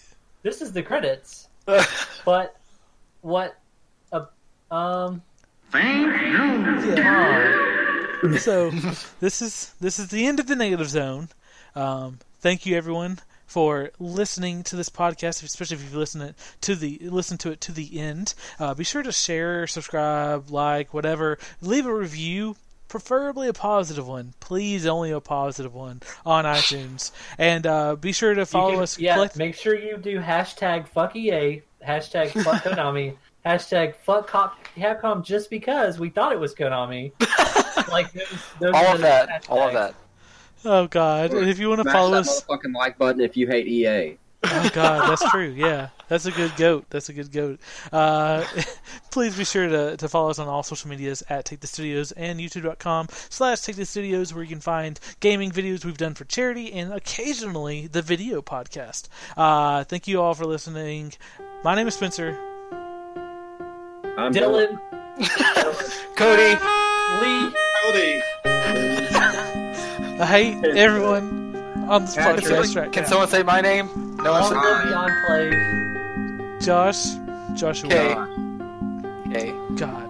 [0.43, 1.49] this is the credits,
[2.25, 2.57] but
[3.21, 3.59] what?
[4.13, 4.25] Uh,
[4.71, 5.23] um.
[5.75, 7.53] Yeah.
[8.39, 8.71] so
[9.21, 11.29] this is this is the end of the negative zone.
[11.75, 16.99] Um, thank you everyone for listening to this podcast, especially if you've listened to the
[17.03, 18.35] listen to it to the end.
[18.59, 21.39] Uh, be sure to share, subscribe, like, whatever.
[21.61, 22.57] Leave a review.
[22.89, 24.87] Preferably a positive one, please.
[24.87, 28.99] Only a positive one on iTunes, and uh, be sure to follow can- us.
[28.99, 33.15] Yeah, collect- make sure you do hashtag fuck EA, hashtag fuck Konami,
[33.45, 37.13] hashtag fuck Cop- Capcom just because we thought it was Konami.
[37.91, 38.27] like those,
[38.59, 39.47] those all are of that.
[39.51, 39.95] All of that.
[40.65, 41.33] Oh God!
[41.33, 44.19] And if you want to follow that us, motherfucking like button if you hate EA.
[44.45, 45.53] Oh God, that's true.
[45.57, 46.87] Yeah, that's a good goat.
[46.91, 47.59] That's a good goat.
[47.93, 48.45] Uh,
[49.11, 52.13] please be sure to, to follow us on all social medias at Take the Studios
[52.13, 56.25] and YouTube.com slash Take the Studios, where you can find gaming videos we've done for
[56.25, 59.09] charity and occasionally the video podcast.
[59.37, 61.13] Uh, thank you all for listening.
[61.65, 62.39] My name is Spencer.
[64.17, 64.81] I'm Dylan,
[66.17, 66.59] Cody.
[67.21, 67.53] Lee,
[67.83, 69.18] Cody.
[70.21, 71.55] I hate everyone
[71.89, 73.09] on this Can podcast right Can now.
[73.09, 73.87] someone say my name?
[74.17, 74.57] No one all said.
[74.57, 76.61] of the Enclave.
[76.61, 77.05] Josh,
[77.55, 77.89] Joshua.
[79.27, 79.53] Okay.
[79.53, 79.77] Okay.
[79.77, 80.08] God.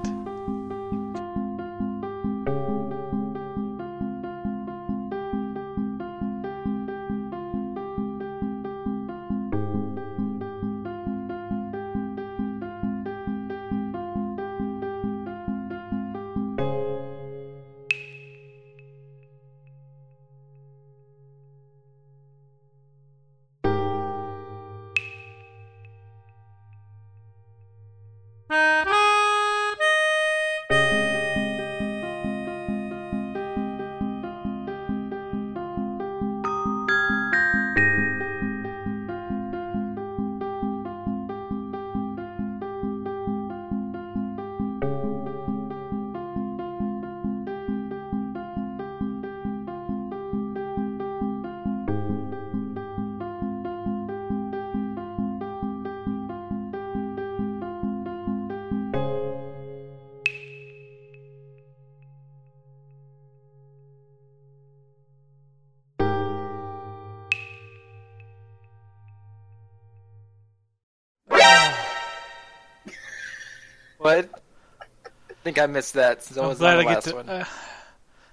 [75.48, 77.14] Think I missed that since I I'm was glad on I the get last to.
[77.14, 77.28] one.
[77.30, 77.44] Uh,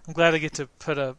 [0.08, 1.16] I'm glad I get to put a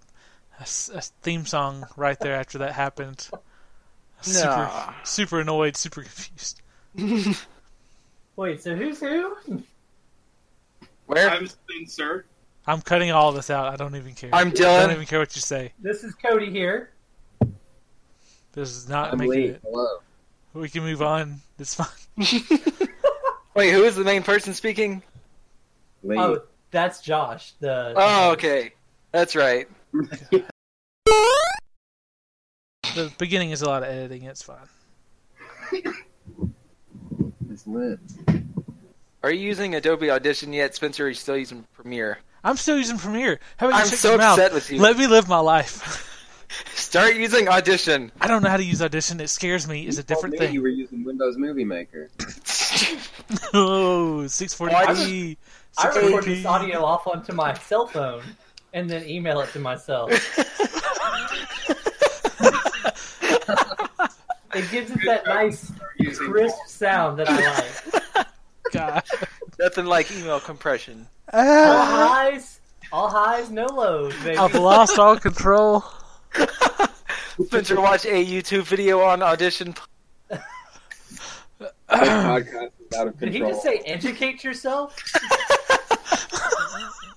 [1.22, 3.28] theme song right there after that happened.
[4.22, 4.94] Super, Nah.
[5.04, 6.62] super annoyed, super confused.
[8.36, 9.36] Wait, so who's who?
[11.04, 11.28] Where?
[11.30, 12.24] I'm Spencer.
[12.66, 13.66] I'm cutting all this out.
[13.72, 14.30] I don't even care.
[14.32, 15.72] I'm I don't even care what you say.
[15.78, 16.90] This is Cody here.
[18.52, 19.44] This is not I'm making Lee.
[19.48, 19.60] it.
[19.62, 19.98] Hello.
[20.54, 21.40] We can move on.
[21.58, 21.86] It's fine.
[23.54, 25.02] Wait, who is the main person speaking?
[26.02, 26.18] Lee.
[26.18, 27.52] Oh, that's Josh.
[27.60, 28.72] The Oh, okay.
[29.12, 29.68] That's right.
[32.94, 34.24] The beginning is a lot of editing.
[34.24, 34.68] It's fine.
[37.56, 37.98] It's lit.
[39.22, 41.04] Are you using Adobe Audition yet, Spencer?
[41.04, 42.18] Or are you still using Premiere?
[42.44, 43.40] I'm still using Premiere.
[43.56, 44.38] How about you I'm shut so your mouth?
[44.38, 44.78] upset with you.
[44.78, 46.12] Let me live my life.
[46.74, 48.12] Start using Audition.
[48.20, 49.20] I don't know how to use Audition.
[49.20, 49.86] It scares me.
[49.86, 50.54] It's a oh, different me thing.
[50.54, 52.10] You were using Windows Movie Maker.
[53.54, 55.36] oh, 640p.
[55.78, 56.24] I record 640p.
[56.24, 58.22] this audio off onto my cell phone
[58.72, 60.10] and then email it to myself.
[64.54, 65.72] it gives it that nice,
[66.18, 68.26] crisp sound that I like.
[68.72, 69.02] God.
[69.58, 71.06] Nothing like email compression.
[71.32, 72.60] All Ah, highs,
[72.92, 74.36] all highs, no lows, baby.
[74.36, 75.84] I've lost all control.
[77.46, 79.74] Spencer, watch a YouTube video on Audition.
[80.28, 84.96] This podcast is out of Did he just say educate yourself?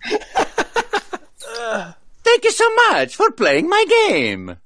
[2.24, 4.58] Thank you so much for playing my game.